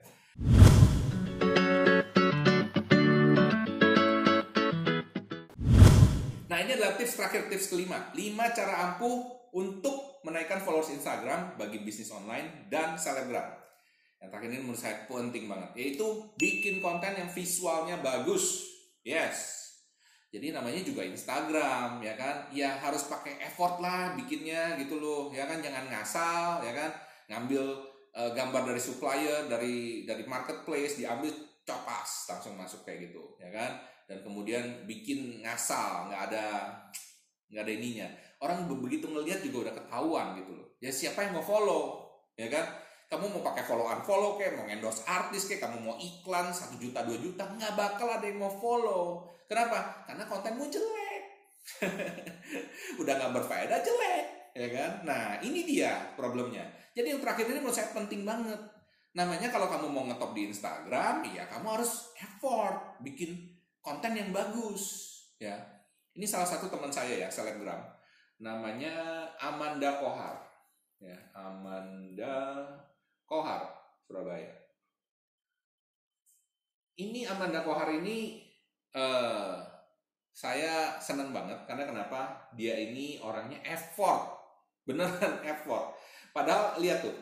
Nah, 6.50 6.58
ini 6.58 6.70
adalah 6.74 6.98
tips 6.98 7.14
terakhir, 7.14 7.46
tips 7.46 7.70
kelima. 7.70 8.10
5 8.18 8.56
cara 8.56 8.74
ampuh 8.90 9.46
untuk 9.54 10.26
menaikkan 10.26 10.58
followers 10.58 10.90
Instagram 10.90 11.54
bagi 11.54 11.78
bisnis 11.86 12.10
online 12.10 12.66
dan 12.66 12.98
selebgram. 12.98 13.63
Yang 14.24 14.32
terakhir 14.32 14.50
ini 14.56 14.60
menurut 14.64 14.80
saya 14.80 14.96
penting 15.04 15.44
banget, 15.44 15.70
yaitu 15.76 16.06
bikin 16.40 16.80
konten 16.80 17.12
yang 17.12 17.28
visualnya 17.28 18.00
bagus. 18.00 18.64
Yes. 19.04 19.60
Jadi 20.32 20.50
namanya 20.50 20.80
juga 20.80 21.04
Instagram, 21.04 22.00
ya 22.00 22.16
kan? 22.16 22.48
Ya 22.48 22.80
harus 22.80 23.04
pakai 23.04 23.36
effort 23.44 23.84
lah 23.84 24.16
bikinnya 24.16 24.80
gitu 24.80 24.96
loh, 24.96 25.28
ya 25.28 25.44
kan? 25.44 25.60
Jangan 25.60 25.92
ngasal, 25.92 26.64
ya 26.64 26.72
kan? 26.72 26.90
Ngambil 27.28 27.62
uh, 28.16 28.32
gambar 28.32 28.72
dari 28.72 28.80
supplier, 28.80 29.44
dari 29.44 30.08
dari 30.08 30.24
marketplace, 30.24 30.96
diambil 30.96 31.30
copas 31.68 32.32
langsung 32.32 32.56
masuk 32.56 32.80
kayak 32.88 33.12
gitu, 33.12 33.36
ya 33.36 33.52
kan? 33.52 33.76
Dan 34.08 34.24
kemudian 34.24 34.88
bikin 34.88 35.44
ngasal, 35.44 36.08
nggak 36.08 36.32
ada 36.32 36.46
nggak 37.52 37.60
ada 37.60 37.72
ininya. 37.76 38.08
Orang 38.40 38.66
begitu 38.72 39.04
ngelihat 39.06 39.44
juga 39.44 39.68
udah 39.68 39.74
ketahuan 39.84 40.26
gitu 40.40 40.56
loh. 40.56 40.68
Ya 40.80 40.88
siapa 40.88 41.28
yang 41.28 41.36
mau 41.36 41.44
follow, 41.44 42.10
ya 42.40 42.48
kan? 42.48 42.83
Kamu 43.14 43.30
mau 43.30 43.42
pakai 43.46 43.62
follow 43.62 43.86
unfollow 43.86 44.34
kayak 44.34 44.58
mau 44.58 44.66
endorse 44.66 45.06
artis 45.06 45.46
kayak 45.46 45.70
kamu 45.70 45.86
mau 45.86 45.94
iklan 46.02 46.50
satu 46.50 46.74
juta 46.82 47.06
dua 47.06 47.14
juta 47.22 47.46
nggak 47.46 47.78
bakal 47.78 48.10
ada 48.10 48.26
yang 48.26 48.42
mau 48.42 48.50
follow. 48.50 49.30
Kenapa? 49.46 50.02
Karena 50.02 50.26
kontenmu 50.26 50.66
jelek. 50.66 51.22
Udah 53.00 53.12
nggak 53.14 53.32
berfaedah 53.38 53.78
jelek 53.78 54.44
ya 54.54 54.68
kan? 54.70 54.92
Nah 55.02 55.24
ini 55.42 55.66
dia 55.66 56.14
problemnya. 56.14 56.62
Jadi 56.94 57.10
yang 57.10 57.20
terakhir 57.20 57.50
ini 57.50 57.58
menurut 57.58 57.74
saya 57.74 57.90
penting 57.90 58.22
banget. 58.22 58.58
Namanya 59.14 59.50
kalau 59.50 59.70
kamu 59.70 59.86
mau 59.90 60.06
ngetop 60.10 60.34
di 60.34 60.50
Instagram 60.50 61.22
ya 61.30 61.46
kamu 61.46 61.66
harus 61.78 62.10
effort 62.18 62.98
bikin 63.02 63.34
konten 63.82 64.14
yang 64.14 64.30
bagus 64.30 65.14
ya. 65.38 65.54
Ini 66.14 66.26
salah 66.26 66.46
satu 66.46 66.70
teman 66.70 66.90
saya 66.94 67.26
ya 67.26 67.28
selebgram. 67.30 67.82
Namanya 68.38 69.26
Amanda 69.38 69.98
Kohar 69.98 70.38
ya. 71.02 71.18
Amanda 71.34 72.62
Kohar, 73.24 73.68
Surabaya. 74.04 74.52
Ini 76.94 77.26
Amanda 77.26 77.66
Kohar 77.66 77.90
ini 77.90 78.44
uh, 78.94 79.58
saya 80.34 80.98
senang 80.98 81.30
banget 81.30 81.62
karena 81.66 81.86
kenapa? 81.86 82.50
Dia 82.54 82.74
ini 82.78 83.18
orangnya 83.22 83.62
effort, 83.66 84.34
beneran 84.86 85.42
effort. 85.52 85.94
Padahal 86.34 86.78
lihat 86.82 87.06
tuh, 87.06 87.14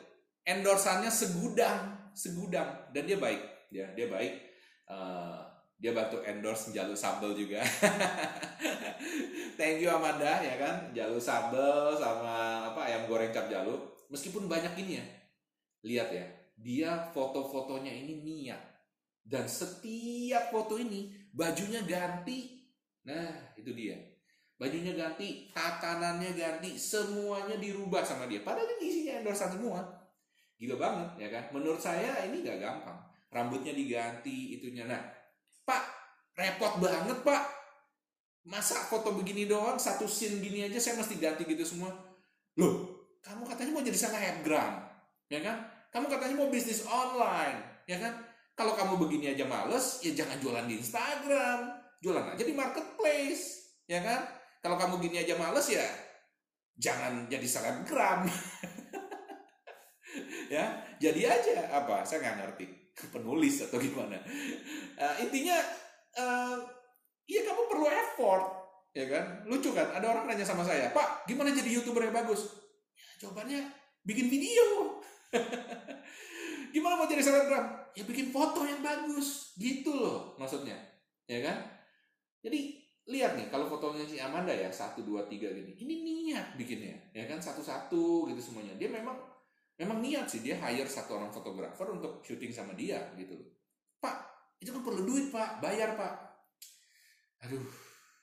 endorsannya 0.45 1.13
segudang, 1.13 2.13
segudang 2.17 2.89
dan 2.93 3.05
dia 3.05 3.21
baik, 3.21 3.69
ya 3.69 3.89
dia 3.93 4.09
baik. 4.09 4.35
Uh, 4.89 5.53
dia 5.83 5.91
bantu 5.91 6.23
endorse 6.23 6.71
jalur 6.71 6.95
sambal 6.95 7.35
juga. 7.35 7.59
Thank 9.59 9.83
you 9.83 9.91
Amanda 9.91 10.39
ya 10.39 10.55
kan, 10.55 10.95
jalur 10.95 11.19
sambal 11.19 11.99
sama 11.99 12.71
apa 12.71 12.87
ayam 12.87 13.11
goreng 13.11 13.35
cap 13.35 13.51
jalur. 13.51 13.91
Meskipun 14.07 14.47
banyak 14.47 14.79
ini 14.79 15.03
ya, 15.03 15.05
Lihat 15.83 16.09
ya, 16.15 16.27
dia 16.55 16.91
foto-fotonya 17.11 17.91
ini 17.91 18.23
niat. 18.23 18.63
Dan 19.23 19.47
setiap 19.47 20.51
foto 20.51 20.79
ini 20.79 21.11
bajunya 21.35 21.83
ganti. 21.83 22.63
Nah, 23.07 23.55
itu 23.59 23.71
dia. 23.75 23.99
Bajunya 24.59 24.95
ganti, 24.95 25.51
tatanannya 25.51 26.39
ganti, 26.39 26.79
semuanya 26.79 27.59
dirubah 27.59 28.07
sama 28.07 28.31
dia. 28.31 28.47
Padahal 28.47 28.79
ini 28.79 28.85
isinya 28.87 29.13
endorsan 29.23 29.59
semua. 29.59 29.83
Gila 30.55 30.79
banget 30.79 31.27
ya 31.27 31.29
kan. 31.35 31.45
Menurut 31.51 31.83
saya 31.83 32.23
ini 32.31 32.47
gak 32.47 32.63
gampang. 32.63 32.99
Rambutnya 33.35 33.75
diganti, 33.75 34.55
itunya. 34.55 34.87
Nah, 34.87 35.03
Pak, 35.67 35.83
repot 36.39 36.79
banget 36.79 37.19
Pak. 37.27 37.43
Masa 38.47 38.87
foto 38.87 39.15
begini 39.15 39.47
doang, 39.51 39.79
satu 39.79 40.07
scene 40.07 40.43
gini 40.43 40.67
aja 40.67 40.79
saya 40.79 40.99
mesti 40.99 41.19
ganti 41.19 41.43
gitu 41.47 41.63
semua. 41.67 41.91
Loh, 42.59 43.07
kamu 43.23 43.47
katanya 43.47 43.71
mau 43.75 43.83
jadi 43.87 43.99
selebgram 43.99 44.93
ya 45.33 45.41
kan? 45.41 45.57
Kamu 45.93 46.09
katanya 46.09 46.35
mau 46.41 46.49
bisnis 46.49 46.89
online, 46.89 47.85
ya 47.85 48.01
kan? 48.01 48.17
Kalau 48.57 48.73
kamu 48.73 48.97
begini 48.97 49.37
aja 49.37 49.45
males, 49.45 50.01
ya 50.01 50.17
jangan 50.17 50.41
jualan 50.41 50.65
di 50.65 50.81
Instagram, 50.81 51.69
jualan 52.01 52.33
aja 52.33 52.45
di 52.45 52.57
marketplace, 52.57 53.77
ya 53.85 54.01
kan? 54.01 54.25
Kalau 54.65 54.81
kamu 54.81 55.05
gini 55.05 55.21
aja 55.21 55.37
males 55.37 55.69
ya 55.69 55.85
jangan 56.81 57.29
jadi 57.29 57.45
selebgram. 57.45 58.25
ya, 60.55 60.81
jadi 60.97 61.21
aja 61.29 61.77
apa? 61.77 62.09
Saya 62.09 62.25
nggak 62.25 62.37
ngerti 62.41 62.65
penulis 63.15 63.61
atau 63.69 63.77
gimana. 63.77 64.17
Uh, 64.97 65.15
intinya, 65.21 65.61
uh, 66.17 66.57
ya 67.29 67.45
kamu 67.45 67.63
perlu 67.69 67.87
effort, 67.93 68.45
ya 68.97 69.05
kan? 69.13 69.45
Lucu 69.45 69.77
kan? 69.77 69.93
Ada 69.93 70.07
orang 70.09 70.25
nanya 70.25 70.49
sama 70.49 70.65
saya, 70.65 70.89
Pak, 70.89 71.29
gimana 71.29 71.53
jadi 71.53 71.69
youtuber 71.69 72.09
yang 72.09 72.17
bagus? 72.17 72.49
Ya, 72.97 73.29
jawabannya 73.29 73.69
bikin 74.09 74.33
video. 74.33 75.01
Gimana 76.75 76.97
mau 76.97 77.09
jadi 77.09 77.21
selebgram? 77.21 77.93
Ya 77.93 78.05
bikin 78.09 78.33
foto 78.33 78.65
yang 78.65 78.81
bagus, 78.81 79.53
gitu 79.61 79.93
loh 79.93 80.37
maksudnya, 80.41 80.77
ya 81.29 81.45
kan? 81.45 81.69
Jadi 82.41 82.81
lihat 83.13 83.37
nih 83.37 83.51
kalau 83.53 83.69
fotonya 83.69 84.07
si 84.09 84.17
Amanda 84.23 84.55
ya 84.55 84.73
satu 84.73 85.05
dua 85.05 85.29
tiga 85.29 85.53
gini, 85.53 85.77
ini 85.77 85.95
niat 86.01 86.57
bikinnya, 86.57 87.13
ya 87.13 87.29
kan 87.29 87.37
satu-satu 87.37 88.31
gitu 88.33 88.41
semuanya. 88.41 88.73
Dia 88.81 88.89
memang 88.89 89.19
memang 89.77 89.99
niat 90.01 90.31
sih 90.31 90.41
dia 90.41 90.57
hire 90.57 90.89
satu 90.89 91.21
orang 91.21 91.33
fotografer 91.35 91.89
untuk 91.93 92.25
syuting 92.25 92.55
sama 92.55 92.73
dia 92.73 93.13
gitu. 93.21 93.37
Pak, 94.01 94.17
itu 94.63 94.73
kan 94.73 94.81
perlu 94.81 95.05
duit 95.05 95.29
pak, 95.29 95.61
bayar 95.61 95.99
pak. 95.99 96.15
Aduh, 97.45 97.67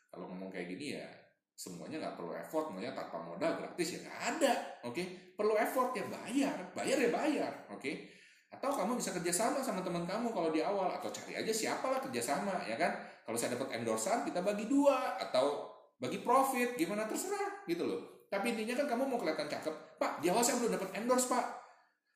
kalau 0.09 0.31
ngomong 0.31 0.49
kayak 0.49 0.73
gini 0.73 0.97
ya 0.97 1.18
semuanya 1.59 1.99
nggak 1.99 2.15
perlu 2.15 2.31
effort, 2.39 2.71
semuanya 2.71 2.95
tanpa 2.95 3.19
modal 3.19 3.59
gratis 3.59 3.87
ya 3.91 3.99
nggak 4.07 4.19
ada, 4.31 4.53
oke? 4.87 4.95
Okay? 4.95 5.35
Perlu 5.35 5.59
effort 5.59 5.91
ya 5.91 6.07
bayar, 6.07 6.55
bayar 6.71 6.97
ya 7.03 7.09
bayar, 7.11 7.51
oke? 7.67 7.83
Okay? 7.83 8.07
Atau 8.47 8.71
kamu 8.71 8.95
bisa 8.95 9.11
kerjasama 9.11 9.59
sama 9.59 9.83
teman 9.83 10.07
kamu 10.07 10.31
kalau 10.31 10.55
di 10.55 10.63
awal, 10.63 10.87
atau 10.87 11.11
cari 11.11 11.35
aja 11.35 11.51
siapa 11.51 11.91
lah 11.91 11.99
kerjasama, 11.99 12.63
ya 12.63 12.79
kan? 12.79 12.95
Kalau 13.27 13.35
saya 13.35 13.59
dapat 13.59 13.75
endorsan, 13.75 14.23
kita 14.23 14.39
bagi 14.39 14.71
dua, 14.71 15.19
atau 15.19 15.67
bagi 15.99 16.23
profit, 16.23 16.79
gimana 16.79 17.03
terserah, 17.03 17.67
gitu 17.67 17.83
loh. 17.83 18.23
Tapi 18.31 18.55
intinya 18.55 18.79
kan 18.79 18.95
kamu 18.95 19.11
mau 19.11 19.19
kelihatan 19.19 19.51
cakep, 19.51 19.99
Pak, 19.99 20.23
di 20.23 20.31
awal 20.31 20.39
saya 20.39 20.63
belum 20.63 20.79
dapat 20.79 20.95
endorse, 20.95 21.27
Pak. 21.27 21.45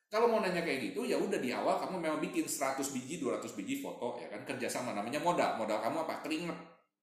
Kalau 0.08 0.32
mau 0.32 0.40
nanya 0.40 0.64
kayak 0.64 0.96
gitu, 0.96 1.04
ya 1.04 1.20
udah 1.20 1.44
di 1.44 1.52
awal 1.52 1.84
kamu 1.84 2.00
memang 2.00 2.24
bikin 2.24 2.48
100 2.48 2.80
biji, 2.96 3.20
200 3.20 3.44
biji 3.60 3.84
foto, 3.84 4.16
ya 4.24 4.32
kan? 4.32 4.40
Kerjasama, 4.48 4.96
namanya 4.96 5.20
modal. 5.20 5.60
Modal 5.60 5.84
kamu 5.84 6.08
apa? 6.08 6.24
Keringet, 6.24 6.58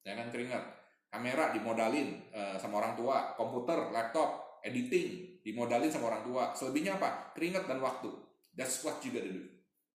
ya 0.09 0.17
kan? 0.17 0.33
Keringet. 0.33 0.80
Kamera 1.11 1.51
dimodalin 1.51 2.23
uh, 2.31 2.55
sama 2.55 2.79
orang 2.79 2.95
tua, 2.95 3.35
komputer, 3.35 3.91
laptop, 3.91 4.63
editing 4.63 5.31
dimodalin 5.43 5.91
sama 5.91 6.13
orang 6.13 6.23
tua. 6.25 6.43
Selebihnya 6.53 7.01
apa? 7.01 7.33
Keringet 7.35 7.67
dan 7.67 7.81
waktu. 7.81 8.11
That's 8.55 8.85
what 8.85 9.01
gotta 9.01 9.27
do. 9.27 9.43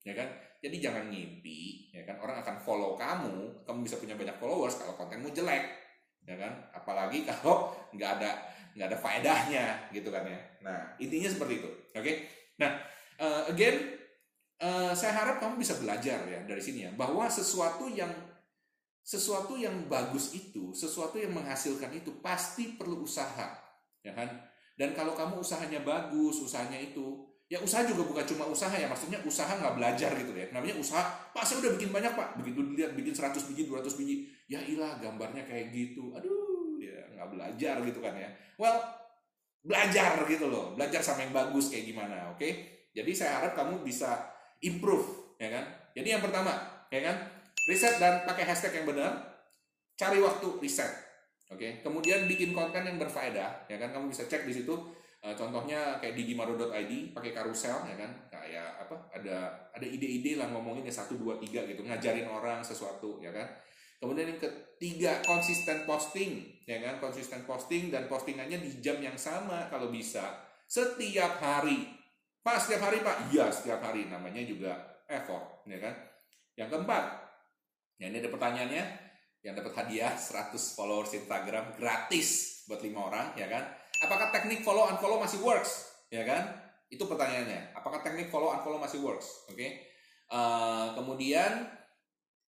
Ya 0.05 0.13
kan? 0.13 0.27
Jadi 0.61 0.81
jangan 0.81 1.09
ngimpi, 1.13 1.93
ya 1.93 2.01
kan? 2.05 2.17
Orang 2.21 2.41
akan 2.41 2.57
follow 2.57 2.97
kamu, 2.97 3.65
kamu 3.65 3.79
bisa 3.85 4.01
punya 4.01 4.17
banyak 4.17 4.33
followers 4.41 4.81
kalau 4.81 4.97
kontenmu 4.97 5.29
jelek, 5.29 5.65
ya 6.25 6.35
kan? 6.37 6.53
Apalagi 6.73 7.21
kalau 7.29 7.73
nggak 7.93 8.21
ada 8.21 8.31
nggak 8.73 8.87
ada 8.89 8.97
faedahnya, 8.97 9.65
gitu 9.93 10.09
kan 10.09 10.25
ya. 10.25 10.39
Nah 10.65 10.97
intinya 10.97 11.29
seperti 11.29 11.61
itu, 11.61 11.69
oke? 11.69 12.01
Okay? 12.01 12.25
Nah 12.57 12.81
uh, 13.21 13.45
again, 13.49 13.93
uh, 14.57 14.89
saya 14.97 15.13
harap 15.13 15.37
kamu 15.37 15.61
bisa 15.61 15.77
belajar 15.77 16.17
ya 16.25 16.39
dari 16.49 16.61
sini 16.61 16.89
ya, 16.89 16.91
bahwa 16.97 17.29
sesuatu 17.29 17.85
yang 17.85 18.09
sesuatu 19.05 19.53
yang 19.53 19.85
bagus 19.85 20.33
itu, 20.33 20.73
sesuatu 20.73 21.21
yang 21.21 21.37
menghasilkan 21.37 21.93
itu 21.93 22.09
pasti 22.25 22.73
perlu 22.73 23.05
usaha, 23.05 23.53
ya 24.01 24.11
kan? 24.17 24.27
Dan 24.75 24.97
kalau 24.97 25.13
kamu 25.13 25.45
usahanya 25.45 25.85
bagus, 25.85 26.41
usahanya 26.41 26.81
itu 26.81 27.35
Ya 27.45 27.61
usaha 27.61 27.85
juga 27.85 28.01
bukan 28.09 28.25
cuma 28.25 28.49
usaha 28.49 28.73
ya, 28.73 28.89
maksudnya 28.89 29.21
usaha 29.21 29.45
nggak 29.45 29.77
belajar 29.77 30.09
gitu 30.17 30.33
ya. 30.33 30.49
Namanya 30.49 30.81
usaha, 30.81 31.05
Pak 31.29 31.45
saya 31.45 31.61
udah 31.61 31.77
bikin 31.77 31.93
banyak 31.93 32.17
Pak. 32.17 32.41
Begitu 32.41 32.73
dilihat 32.73 32.97
bikin 32.97 33.13
100 33.13 33.37
biji, 33.45 33.69
200 33.69 33.93
biji. 34.01 34.15
Ya 34.49 34.57
ilah 34.65 34.97
gambarnya 34.97 35.45
kayak 35.45 35.69
gitu. 35.69 36.09
Aduh, 36.17 36.81
ya 36.81 37.05
nggak 37.13 37.29
belajar 37.37 37.75
gitu 37.85 38.01
kan 38.01 38.17
ya. 38.17 38.33
Well, 38.57 38.81
belajar 39.61 40.25
gitu 40.25 40.49
loh. 40.49 40.73
Belajar 40.73 41.05
sama 41.05 41.21
yang 41.21 41.37
bagus 41.37 41.69
kayak 41.69 41.85
gimana, 41.85 42.33
oke? 42.33 42.41
Okay? 42.41 42.51
Jadi 42.97 43.11
saya 43.13 43.37
harap 43.37 43.53
kamu 43.53 43.85
bisa 43.85 44.25
improve, 44.65 45.37
ya 45.37 45.53
kan? 45.53 45.65
Jadi 45.93 46.17
yang 46.17 46.25
pertama, 46.25 46.49
ya 46.89 47.05
kan? 47.05 47.29
Riset 47.65 47.97
dan 47.97 48.21
pakai 48.29 48.45
hashtag 48.45 48.81
yang 48.81 48.87
benar. 48.93 49.13
Cari 49.97 50.21
waktu 50.21 50.47
riset. 50.61 50.91
Oke, 51.45 51.61
okay? 51.61 51.71
kemudian 51.85 52.25
bikin 52.25 52.57
konten 52.57 52.81
yang 52.81 52.97
berfaedah, 52.97 53.69
ya 53.69 53.77
kan? 53.77 53.93
Kamu 53.93 54.09
bisa 54.09 54.25
cek 54.25 54.49
di 54.49 54.53
situ. 54.53 54.73
Uh, 55.21 55.33
contohnya 55.33 55.97
kayak 55.97 56.13
digimaro.id 56.13 56.93
pakai 57.13 57.31
karusel 57.33 57.85
ya 57.85 57.97
kan? 57.97 58.11
Kayak 58.29 58.85
apa? 58.85 58.97
Ada 59.13 59.37
ada 59.73 59.85
ide-ide 59.85 60.37
lah 60.37 60.53
ngomongin 60.53 60.85
ya 60.85 60.93
satu 60.93 61.17
dua 61.17 61.37
tiga 61.41 61.65
gitu. 61.65 61.81
Ngajarin 61.81 62.29
orang 62.29 62.61
sesuatu 62.61 63.17
ya 63.21 63.33
kan? 63.33 63.45
Kemudian 63.97 64.37
yang 64.37 64.41
ketiga 64.41 65.21
konsisten 65.25 65.89
posting 65.89 66.45
ya 66.69 66.77
kan? 66.77 67.01
Konsisten 67.01 67.41
posting 67.49 67.89
dan 67.89 68.05
postingannya 68.05 68.61
di 68.61 68.77
jam 68.81 69.01
yang 69.01 69.17
sama 69.17 69.65
kalau 69.73 69.89
bisa. 69.89 70.45
Setiap 70.69 71.41
hari. 71.41 71.89
Pak 72.45 72.57
setiap 72.61 72.89
hari 72.89 73.01
pak? 73.01 73.33
Iya 73.33 73.49
setiap 73.49 73.81
hari. 73.81 74.05
Namanya 74.05 74.45
juga 74.45 75.01
effort 75.09 75.65
ya 75.65 75.81
kan? 75.81 75.93
Yang 76.53 76.69
keempat 76.77 77.24
ya 78.01 78.11
ini 78.11 78.19
ada 78.19 78.29
pertanyaannya 78.31 78.83
yang 79.45 79.53
dapat 79.53 79.73
hadiah 79.77 80.13
100 80.17 80.57
followers 80.75 81.13
Instagram 81.13 81.77
gratis 81.77 82.61
buat 82.65 82.81
lima 82.81 83.07
orang 83.07 83.37
ya 83.37 83.45
kan 83.45 83.63
Apakah 84.03 84.27
teknik 84.33 84.65
follow 84.67 84.91
unfollow 84.91 85.21
masih 85.21 85.39
works? 85.39 85.87
Ya 86.11 86.27
kan? 86.27 86.51
Itu 86.91 87.07
pertanyaannya. 87.07 87.75
Apakah 87.77 88.03
teknik 88.03 88.27
follow 88.27 88.51
unfollow 88.51 88.81
masih 88.81 88.99
works? 88.99 89.47
Oke. 89.47 89.55
Okay? 89.55 89.69
Uh, 90.25 90.35
eh, 90.35 90.85
kemudian 90.99 91.51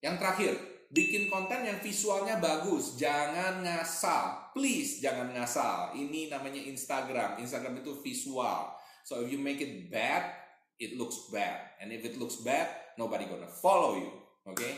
yang 0.03 0.19
terakhir, 0.19 0.57
bikin 0.91 1.31
konten 1.31 1.63
yang 1.63 1.79
visualnya 1.79 2.41
bagus, 2.41 2.99
jangan 2.99 3.63
ngasal. 3.63 4.51
Please 4.51 4.99
jangan 4.99 5.31
ngasal. 5.31 5.95
Ini 5.95 6.27
namanya 6.27 6.59
Instagram. 6.67 7.39
Instagram 7.39 7.79
itu 7.79 7.95
visual. 8.03 8.75
So 9.07 9.23
if 9.23 9.31
you 9.31 9.39
make 9.39 9.63
it 9.63 9.87
bad, 9.87 10.35
it 10.81 10.99
looks 10.99 11.31
bad. 11.31 11.79
And 11.79 11.95
if 11.95 12.03
it 12.03 12.19
looks 12.19 12.43
bad, 12.43 12.67
nobody 12.99 13.23
gonna 13.29 13.47
follow 13.47 13.95
you. 13.95 14.11
Oke? 14.43 14.59
Okay? 14.59 14.73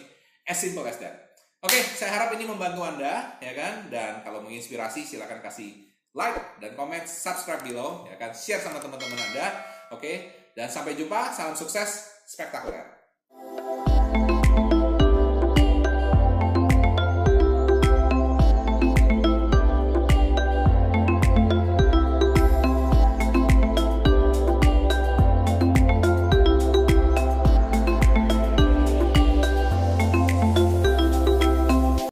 As 0.49 0.57
simple 0.57 0.81
as 0.89 0.97
that. 0.97 1.29
Oke, 1.61 1.77
okay, 1.77 1.83
saya 1.85 2.17
harap 2.17 2.33
ini 2.33 2.49
membantu 2.49 2.81
Anda, 2.81 3.37
ya 3.37 3.53
kan? 3.53 3.85
Dan 3.93 4.25
kalau 4.25 4.41
menginspirasi, 4.41 5.05
silahkan 5.05 5.45
kasih 5.45 5.85
like 6.17 6.57
dan 6.57 6.73
komen, 6.73 7.05
subscribe 7.05 7.61
below, 7.61 8.09
ya 8.09 8.17
kan, 8.17 8.33
share 8.33 8.57
sama 8.57 8.81
teman-teman 8.81 9.19
Anda, 9.29 9.61
oke? 9.93 10.01
Okay? 10.01 10.15
Dan 10.57 10.73
sampai 10.73 10.97
jumpa, 10.97 11.29
salam 11.37 11.53
sukses, 11.53 12.25
spektakuler. 12.25 12.98